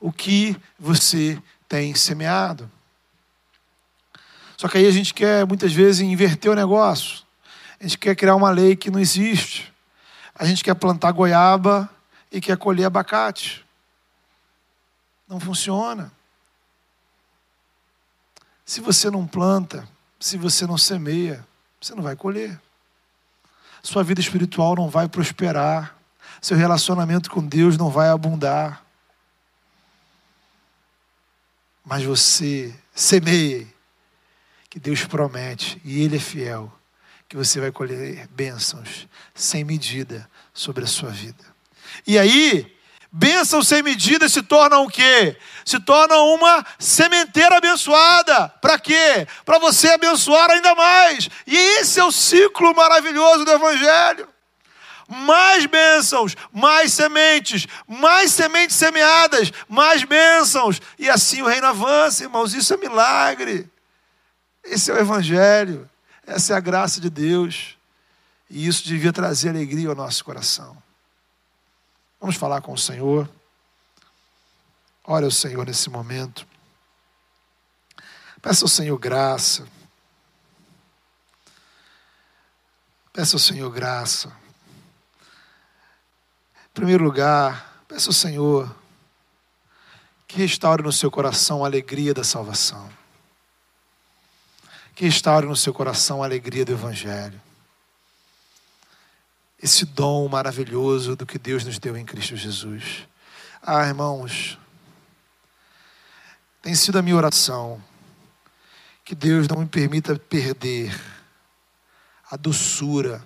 O 0.00 0.10
que 0.10 0.56
você 0.78 1.40
tem 1.68 1.94
semeado? 1.94 2.70
Só 4.56 4.68
que 4.68 4.78
aí 4.78 4.86
a 4.86 4.90
gente 4.90 5.12
quer 5.12 5.46
muitas 5.46 5.72
vezes 5.72 6.00
inverter 6.00 6.50
o 6.50 6.54
negócio. 6.54 7.24
A 7.78 7.84
gente 7.84 7.98
quer 7.98 8.16
criar 8.16 8.34
uma 8.34 8.50
lei 8.50 8.74
que 8.74 8.90
não 8.90 8.98
existe. 8.98 9.72
A 10.34 10.44
gente 10.44 10.64
quer 10.64 10.74
plantar 10.74 11.12
goiaba 11.12 11.88
e 12.32 12.40
quer 12.40 12.56
colher 12.56 12.84
abacate. 12.84 13.64
Não 15.28 15.38
funciona. 15.38 16.12
Se 18.66 18.80
você 18.80 19.08
não 19.08 19.24
planta, 19.24 19.88
se 20.18 20.36
você 20.36 20.66
não 20.66 20.76
semeia, 20.76 21.46
você 21.80 21.94
não 21.94 22.02
vai 22.02 22.16
colher. 22.16 22.60
Sua 23.80 24.02
vida 24.02 24.20
espiritual 24.20 24.74
não 24.74 24.90
vai 24.90 25.08
prosperar. 25.08 25.96
Seu 26.42 26.56
relacionamento 26.56 27.30
com 27.30 27.46
Deus 27.46 27.78
não 27.78 27.88
vai 27.88 28.08
abundar. 28.08 28.84
Mas 31.84 32.02
você 32.02 32.74
semeie, 32.92 33.72
que 34.68 34.80
Deus 34.80 35.04
promete, 35.04 35.80
e 35.84 36.02
Ele 36.02 36.16
é 36.16 36.20
fiel, 36.20 36.76
que 37.28 37.36
você 37.36 37.60
vai 37.60 37.70
colher 37.70 38.26
bênçãos 38.28 39.06
sem 39.32 39.62
medida 39.62 40.28
sobre 40.52 40.82
a 40.82 40.88
sua 40.88 41.10
vida. 41.10 41.44
E 42.04 42.18
aí, 42.18 42.75
Bênção 43.12 43.62
sem 43.62 43.82
medida 43.82 44.28
se 44.28 44.42
torna 44.42 44.78
o 44.78 44.88
quê? 44.88 45.36
Se 45.64 45.80
torna 45.80 46.16
uma 46.16 46.64
sementeira 46.78 47.56
abençoada. 47.56 48.48
Para 48.60 48.78
quê? 48.78 49.26
Para 49.44 49.58
você 49.58 49.88
abençoar 49.88 50.50
ainda 50.50 50.74
mais. 50.74 51.28
E 51.46 51.56
esse 51.56 51.98
é 51.98 52.04
o 52.04 52.12
ciclo 52.12 52.74
maravilhoso 52.74 53.44
do 53.44 53.52
Evangelho. 53.52 54.28
Mais 55.08 55.66
bênçãos, 55.66 56.36
mais 56.52 56.92
sementes, 56.92 57.66
mais 57.86 58.32
sementes 58.32 58.74
semeadas, 58.74 59.52
mais 59.68 60.02
bênçãos. 60.02 60.80
E 60.98 61.08
assim 61.08 61.42
o 61.42 61.46
reino 61.46 61.68
avança, 61.68 62.24
irmãos. 62.24 62.54
Isso 62.54 62.74
é 62.74 62.76
milagre. 62.76 63.70
Esse 64.64 64.90
é 64.90 64.94
o 64.94 64.98
Evangelho. 64.98 65.88
Essa 66.26 66.54
é 66.54 66.56
a 66.56 66.60
graça 66.60 67.00
de 67.00 67.08
Deus. 67.08 67.78
E 68.50 68.66
isso 68.66 68.84
devia 68.84 69.12
trazer 69.12 69.50
alegria 69.50 69.88
ao 69.88 69.94
nosso 69.94 70.24
coração. 70.24 70.76
Vamos 72.20 72.36
falar 72.36 72.60
com 72.60 72.72
o 72.72 72.78
Senhor. 72.78 73.28
Ore 75.04 75.24
ao 75.24 75.30
Senhor 75.30 75.66
nesse 75.66 75.90
momento. 75.90 76.46
Peça 78.40 78.64
ao 78.64 78.68
Senhor 78.68 78.98
graça. 78.98 79.66
Peça 83.12 83.36
ao 83.36 83.40
Senhor 83.40 83.70
graça. 83.70 84.28
Em 86.66 86.74
primeiro 86.74 87.04
lugar, 87.04 87.84
peça 87.88 88.08
ao 88.08 88.12
Senhor 88.12 88.74
que 90.26 90.38
restaure 90.38 90.82
no 90.82 90.92
seu 90.92 91.10
coração 91.10 91.64
a 91.64 91.68
alegria 91.68 92.12
da 92.12 92.24
salvação. 92.24 92.90
Que 94.94 95.04
restaure 95.04 95.46
no 95.46 95.56
seu 95.56 95.72
coração 95.72 96.22
a 96.22 96.26
alegria 96.26 96.64
do 96.64 96.72
Evangelho 96.72 97.45
esse 99.66 99.84
dom 99.84 100.28
maravilhoso 100.28 101.16
do 101.16 101.26
que 101.26 101.40
Deus 101.40 101.64
nos 101.64 101.76
deu 101.80 101.96
em 101.96 102.04
Cristo 102.04 102.36
Jesus. 102.36 103.04
Ah, 103.60 103.84
irmãos, 103.84 104.56
tem 106.62 106.72
sido 106.72 106.98
a 106.98 107.02
minha 107.02 107.16
oração 107.16 107.82
que 109.04 109.12
Deus 109.12 109.48
não 109.48 109.58
me 109.58 109.66
permita 109.66 110.16
perder 110.16 110.96
a 112.30 112.36
doçura, 112.36 113.20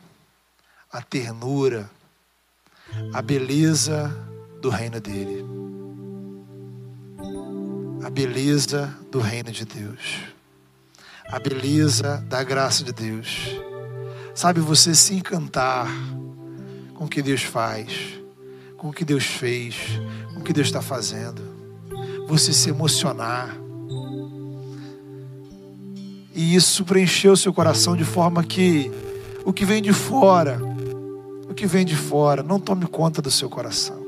a 0.90 1.02
ternura, 1.02 1.90
a 3.12 3.20
beleza 3.20 4.08
do 4.62 4.70
reino 4.70 4.98
dele. 4.98 5.44
A 8.02 8.08
beleza 8.08 8.86
do 9.10 9.20
reino 9.20 9.52
de 9.52 9.66
Deus. 9.66 10.20
A 11.30 11.38
beleza 11.38 12.16
da 12.28 12.42
graça 12.42 12.82
de 12.82 12.92
Deus. 12.92 13.69
Sabe 14.40 14.58
você 14.58 14.94
se 14.94 15.12
encantar 15.12 15.86
com 16.94 17.04
o 17.04 17.08
que 17.08 17.20
Deus 17.20 17.42
faz, 17.42 18.18
com 18.74 18.88
o 18.88 18.90
que 18.90 19.04
Deus 19.04 19.22
fez, 19.22 20.00
com 20.32 20.40
o 20.40 20.42
que 20.42 20.54
Deus 20.54 20.68
está 20.68 20.80
fazendo. 20.80 21.42
Você 22.26 22.50
se 22.50 22.70
emocionar. 22.70 23.54
E 26.34 26.54
isso 26.54 26.86
preencheu 26.86 27.36
seu 27.36 27.52
coração 27.52 27.94
de 27.94 28.02
forma 28.02 28.42
que 28.42 28.90
o 29.44 29.52
que 29.52 29.66
vem 29.66 29.82
de 29.82 29.92
fora, 29.92 30.58
o 31.46 31.52
que 31.52 31.66
vem 31.66 31.84
de 31.84 31.94
fora, 31.94 32.42
não 32.42 32.58
tome 32.58 32.86
conta 32.86 33.20
do 33.20 33.30
seu 33.30 33.50
coração. 33.50 34.00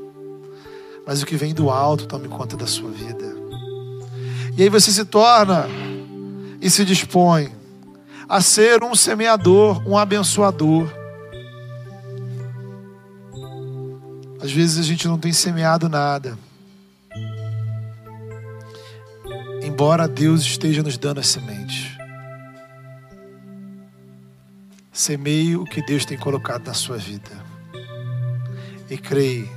Mas 1.05 1.21
o 1.21 1.27
que 1.27 1.35
vem 1.35 1.53
do 1.53 1.69
alto 1.69 2.07
tome 2.07 2.27
conta 2.27 2.57
da 2.57 2.65
sua 2.65 2.89
vida. 2.89 3.35
E 4.57 4.63
aí 4.63 4.69
você 4.69 4.91
se 4.91 5.05
torna 5.05 5.67
e 6.59 6.71
se 6.71 6.83
dispõe 6.83 7.51
a 8.33 8.41
ser 8.41 8.83
um 8.83 8.95
semeador, 8.95 9.87
um 9.87 9.97
abençoador 9.97 10.87
Às 14.43 14.51
vezes 14.51 14.77
a 14.77 14.83
gente 14.83 15.07
não 15.07 15.17
tem 15.17 15.31
semeado 15.31 15.87
nada. 15.87 16.37
Embora 19.63 20.05
Deus 20.05 20.41
esteja 20.41 20.83
nos 20.83 20.97
dando 20.97 21.21
as 21.21 21.27
sementes. 21.27 21.95
Semeie 24.91 25.55
o 25.55 25.63
que 25.63 25.81
Deus 25.81 26.03
tem 26.03 26.17
colocado 26.17 26.67
na 26.67 26.73
sua 26.73 26.97
vida. 26.97 27.31
E 28.89 28.97
creia. 28.97 29.49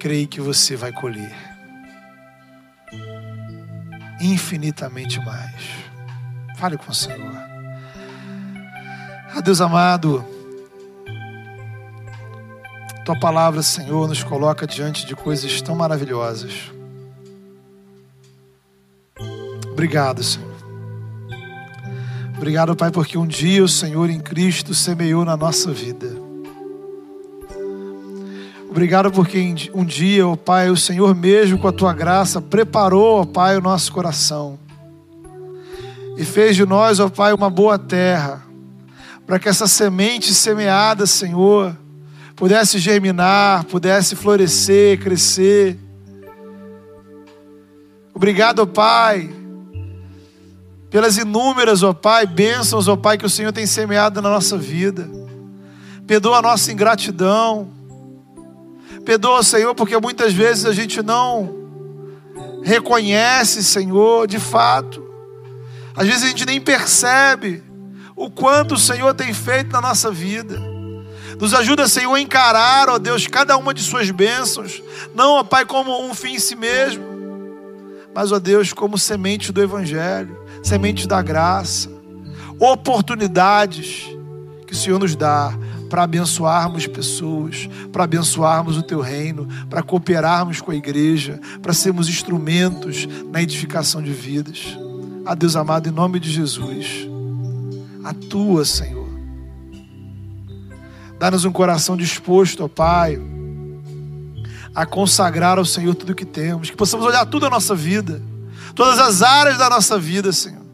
Creia 0.00 0.26
que 0.26 0.40
você 0.40 0.74
vai 0.74 0.90
colher. 0.90 1.32
Infinitamente 4.20 5.20
mais. 5.20 5.87
Fale 6.58 6.76
com 6.76 6.90
o 6.90 6.94
Senhor. 6.94 7.32
Ah, 9.32 9.40
Deus 9.40 9.60
amado. 9.60 10.24
Tua 13.04 13.18
palavra, 13.20 13.62
Senhor, 13.62 14.08
nos 14.08 14.24
coloca 14.24 14.66
diante 14.66 15.06
de 15.06 15.14
coisas 15.14 15.62
tão 15.62 15.76
maravilhosas. 15.76 16.72
Obrigado, 19.70 20.20
Senhor. 20.24 20.48
Obrigado, 22.36 22.74
Pai, 22.74 22.90
porque 22.90 23.16
um 23.16 23.26
dia 23.26 23.62
o 23.62 23.68
Senhor 23.68 24.10
em 24.10 24.18
Cristo 24.18 24.74
semeou 24.74 25.24
na 25.24 25.36
nossa 25.36 25.72
vida. 25.72 26.08
Obrigado 28.68 29.12
porque 29.12 29.54
um 29.72 29.84
dia, 29.84 30.26
ó 30.26 30.34
Pai, 30.34 30.70
o 30.70 30.76
Senhor 30.76 31.14
mesmo 31.14 31.56
com 31.58 31.68
a 31.68 31.72
tua 31.72 31.94
graça 31.94 32.42
preparou, 32.42 33.20
ó 33.20 33.24
Pai, 33.24 33.56
o 33.56 33.60
nosso 33.60 33.92
coração. 33.92 34.58
E 36.18 36.24
fez 36.24 36.56
de 36.56 36.66
nós, 36.66 36.98
ó 36.98 37.08
Pai, 37.08 37.32
uma 37.32 37.48
boa 37.48 37.78
terra, 37.78 38.44
para 39.24 39.38
que 39.38 39.48
essa 39.48 39.68
semente 39.68 40.34
semeada, 40.34 41.06
Senhor, 41.06 41.76
pudesse 42.34 42.80
germinar, 42.80 43.64
pudesse 43.66 44.16
florescer, 44.16 44.98
crescer. 44.98 45.78
Obrigado, 48.12 48.58
ó 48.58 48.66
Pai, 48.66 49.30
pelas 50.90 51.16
inúmeras, 51.18 51.84
ó 51.84 51.92
Pai, 51.92 52.26
bênçãos, 52.26 52.88
ó 52.88 52.96
Pai, 52.96 53.16
que 53.16 53.26
o 53.26 53.30
Senhor 53.30 53.52
tem 53.52 53.64
semeado 53.64 54.20
na 54.20 54.28
nossa 54.28 54.58
vida. 54.58 55.08
Perdoa 56.04 56.38
a 56.38 56.42
nossa 56.42 56.72
ingratidão. 56.72 57.68
Perdoa, 59.04 59.44
Senhor, 59.44 59.72
porque 59.72 59.96
muitas 59.98 60.32
vezes 60.32 60.64
a 60.64 60.72
gente 60.72 61.00
não 61.00 61.56
reconhece, 62.64 63.62
Senhor, 63.62 64.26
de 64.26 64.40
fato. 64.40 65.07
Às 65.98 66.06
vezes 66.06 66.22
a 66.22 66.28
gente 66.28 66.46
nem 66.46 66.60
percebe 66.60 67.60
o 68.14 68.30
quanto 68.30 68.76
o 68.76 68.78
Senhor 68.78 69.12
tem 69.14 69.34
feito 69.34 69.72
na 69.72 69.80
nossa 69.80 70.12
vida. 70.12 70.56
Nos 71.40 71.52
ajuda, 71.52 71.88
Senhor, 71.88 72.14
a 72.14 72.20
encarar, 72.20 72.88
ó 72.88 72.98
Deus, 72.98 73.26
cada 73.26 73.56
uma 73.56 73.74
de 73.74 73.82
Suas 73.82 74.08
bênçãos, 74.08 74.80
não, 75.12 75.32
ó 75.32 75.42
Pai, 75.42 75.64
como 75.64 76.06
um 76.08 76.14
fim 76.14 76.34
em 76.34 76.38
si 76.38 76.54
mesmo, 76.54 77.04
mas, 78.14 78.30
ó 78.30 78.38
Deus, 78.38 78.72
como 78.72 78.96
semente 78.96 79.52
do 79.52 79.60
Evangelho, 79.60 80.36
semente 80.62 81.06
da 81.06 81.20
graça, 81.20 81.90
oportunidades 82.60 84.08
que 84.66 84.72
o 84.72 84.76
Senhor 84.76 85.00
nos 85.00 85.16
dá 85.16 85.52
para 85.90 86.04
abençoarmos 86.04 86.86
pessoas, 86.86 87.68
para 87.92 88.04
abençoarmos 88.04 88.76
o 88.76 88.82
Teu 88.82 89.00
reino, 89.00 89.48
para 89.68 89.82
cooperarmos 89.82 90.60
com 90.60 90.70
a 90.70 90.76
igreja, 90.76 91.40
para 91.60 91.72
sermos 91.72 92.08
instrumentos 92.08 93.08
na 93.32 93.42
edificação 93.42 94.00
de 94.00 94.12
vidas. 94.12 94.76
A 95.28 95.34
Deus 95.34 95.54
amado, 95.56 95.86
em 95.86 95.92
nome 95.92 96.18
de 96.18 96.32
Jesus, 96.32 97.06
atua, 98.02 98.64
Senhor 98.64 99.06
Dá-nos 101.18 101.44
um 101.44 101.52
coração 101.52 101.98
disposto, 101.98 102.64
ó 102.64 102.68
Pai, 102.68 103.20
a 104.74 104.86
consagrar 104.86 105.58
ao 105.58 105.66
Senhor 105.66 105.94
tudo 105.94 106.14
que 106.14 106.24
temos, 106.24 106.70
que 106.70 106.76
possamos 106.76 107.04
olhar 107.04 107.26
tudo 107.26 107.44
a 107.44 107.50
nossa 107.50 107.74
vida, 107.74 108.22
todas 108.74 108.98
as 108.98 109.20
áreas 109.20 109.58
da 109.58 109.68
nossa 109.68 109.98
vida, 109.98 110.32
Senhor, 110.32 110.64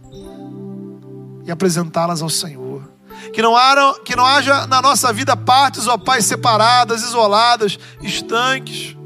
e 1.44 1.50
apresentá-las 1.50 2.22
ao 2.22 2.28
Senhor. 2.28 2.88
Que 3.32 3.42
não, 3.42 3.57
haja, 3.57 3.94
que 4.05 4.14
não 4.14 4.24
haja 4.24 4.68
na 4.68 4.80
nossa 4.80 5.12
vida 5.12 5.36
partes, 5.36 5.88
ó 5.88 5.98
Pai, 5.98 6.22
separadas, 6.22 7.02
isoladas, 7.02 7.76
estanques 8.00 8.96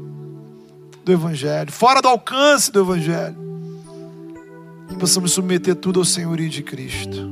do 1.03 1.11
Evangelho, 1.11 1.71
fora 1.71 2.03
do 2.03 2.07
alcance 2.07 2.71
do 2.71 2.81
Evangelho. 2.81 3.48
Possamos 4.99 5.31
submeter 5.31 5.75
tudo 5.75 5.99
ao 5.99 6.05
senhorio 6.05 6.49
de 6.49 6.61
Cristo. 6.61 7.31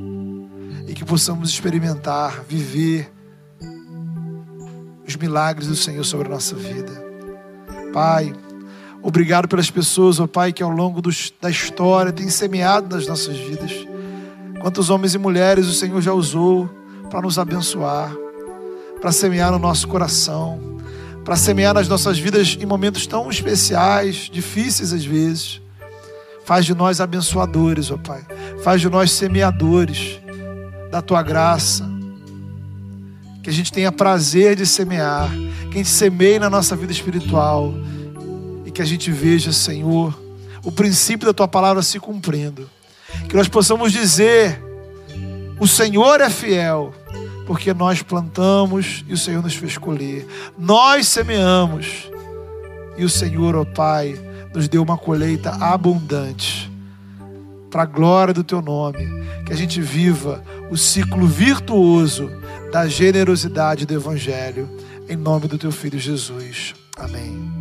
E 0.87 0.93
que 0.93 1.03
possamos 1.03 1.49
experimentar, 1.49 2.45
viver 2.47 3.11
os 5.05 5.15
milagres 5.17 5.67
do 5.67 5.75
Senhor 5.75 6.03
sobre 6.05 6.27
a 6.27 6.31
nossa 6.31 6.55
vida. 6.55 6.91
Pai, 7.91 8.33
obrigado 9.01 9.49
pelas 9.49 9.69
pessoas, 9.69 10.17
ó 10.17 10.27
Pai, 10.27 10.53
que 10.53 10.63
ao 10.63 10.69
longo 10.69 11.01
dos, 11.01 11.33
da 11.41 11.49
história 11.49 12.13
têm 12.13 12.29
semeado 12.29 12.95
nas 12.95 13.05
nossas 13.05 13.37
vidas. 13.37 13.71
Quantos 14.61 14.89
homens 14.89 15.13
e 15.13 15.17
mulheres 15.17 15.67
o 15.67 15.73
Senhor 15.73 16.01
já 16.01 16.13
usou 16.13 16.69
para 17.09 17.21
nos 17.21 17.37
abençoar, 17.37 18.15
para 19.01 19.11
semear 19.11 19.51
no 19.51 19.59
nosso 19.59 19.89
coração, 19.89 20.77
para 21.25 21.35
semear 21.35 21.73
nas 21.73 21.89
nossas 21.89 22.17
vidas 22.17 22.57
em 22.59 22.65
momentos 22.65 23.05
tão 23.05 23.29
especiais, 23.29 24.29
difíceis 24.31 24.93
às 24.93 25.03
vezes. 25.03 25.61
Faz 26.47 26.65
de 26.65 26.73
nós 26.73 27.01
abençoadores, 27.01 27.91
ó 27.91 27.97
Pai. 27.97 28.25
Faz 28.63 28.79
de 28.79 28.89
nós 28.89 29.11
semeadores 29.11 30.17
da 30.89 31.01
tua 31.01 31.21
graça. 31.21 31.85
Que 33.43 33.49
a 33.49 33.53
gente 33.53 33.69
tenha 33.69 33.91
prazer 33.91 34.55
de 34.55 34.65
semear, 34.65 35.29
que 35.69 35.73
a 35.73 35.77
gente 35.79 35.89
semeie 35.89 36.39
na 36.39 36.49
nossa 36.49 36.73
vida 36.73 36.93
espiritual 36.93 37.73
e 38.65 38.71
que 38.71 38.81
a 38.81 38.85
gente 38.85 39.11
veja, 39.11 39.51
Senhor, 39.51 40.17
o 40.63 40.71
princípio 40.71 41.27
da 41.27 41.33
tua 41.33 41.49
palavra 41.49 41.83
se 41.83 41.99
cumprindo. 41.99 42.69
Que 43.27 43.35
nós 43.35 43.49
possamos 43.49 43.91
dizer: 43.91 44.57
o 45.59 45.67
Senhor 45.67 46.21
é 46.21 46.29
fiel, 46.29 46.93
porque 47.45 47.73
nós 47.73 48.01
plantamos 48.01 49.03
e 49.05 49.11
o 49.11 49.17
Senhor 49.17 49.43
nos 49.43 49.55
fez 49.55 49.77
colher. 49.77 50.25
Nós 50.57 51.09
semeamos 51.09 52.09
e 52.97 53.03
o 53.03 53.09
Senhor, 53.09 53.53
ó 53.53 53.65
Pai, 53.65 54.17
nos 54.57 54.67
deu 54.67 54.81
uma 54.81 54.97
colheita 54.97 55.51
abundante. 55.51 56.71
Para 57.69 57.83
a 57.83 57.85
glória 57.85 58.33
do 58.33 58.43
teu 58.43 58.59
nome, 58.59 59.07
que 59.45 59.53
a 59.53 59.55
gente 59.55 59.79
viva 59.79 60.43
o 60.71 60.75
ciclo 60.75 61.27
virtuoso 61.27 62.27
da 62.71 62.87
generosidade 62.87 63.85
do 63.85 63.93
Evangelho, 63.93 64.67
em 65.07 65.15
nome 65.15 65.47
do 65.47 65.59
teu 65.59 65.71
filho 65.71 65.99
Jesus. 65.99 66.73
Amém. 66.97 67.56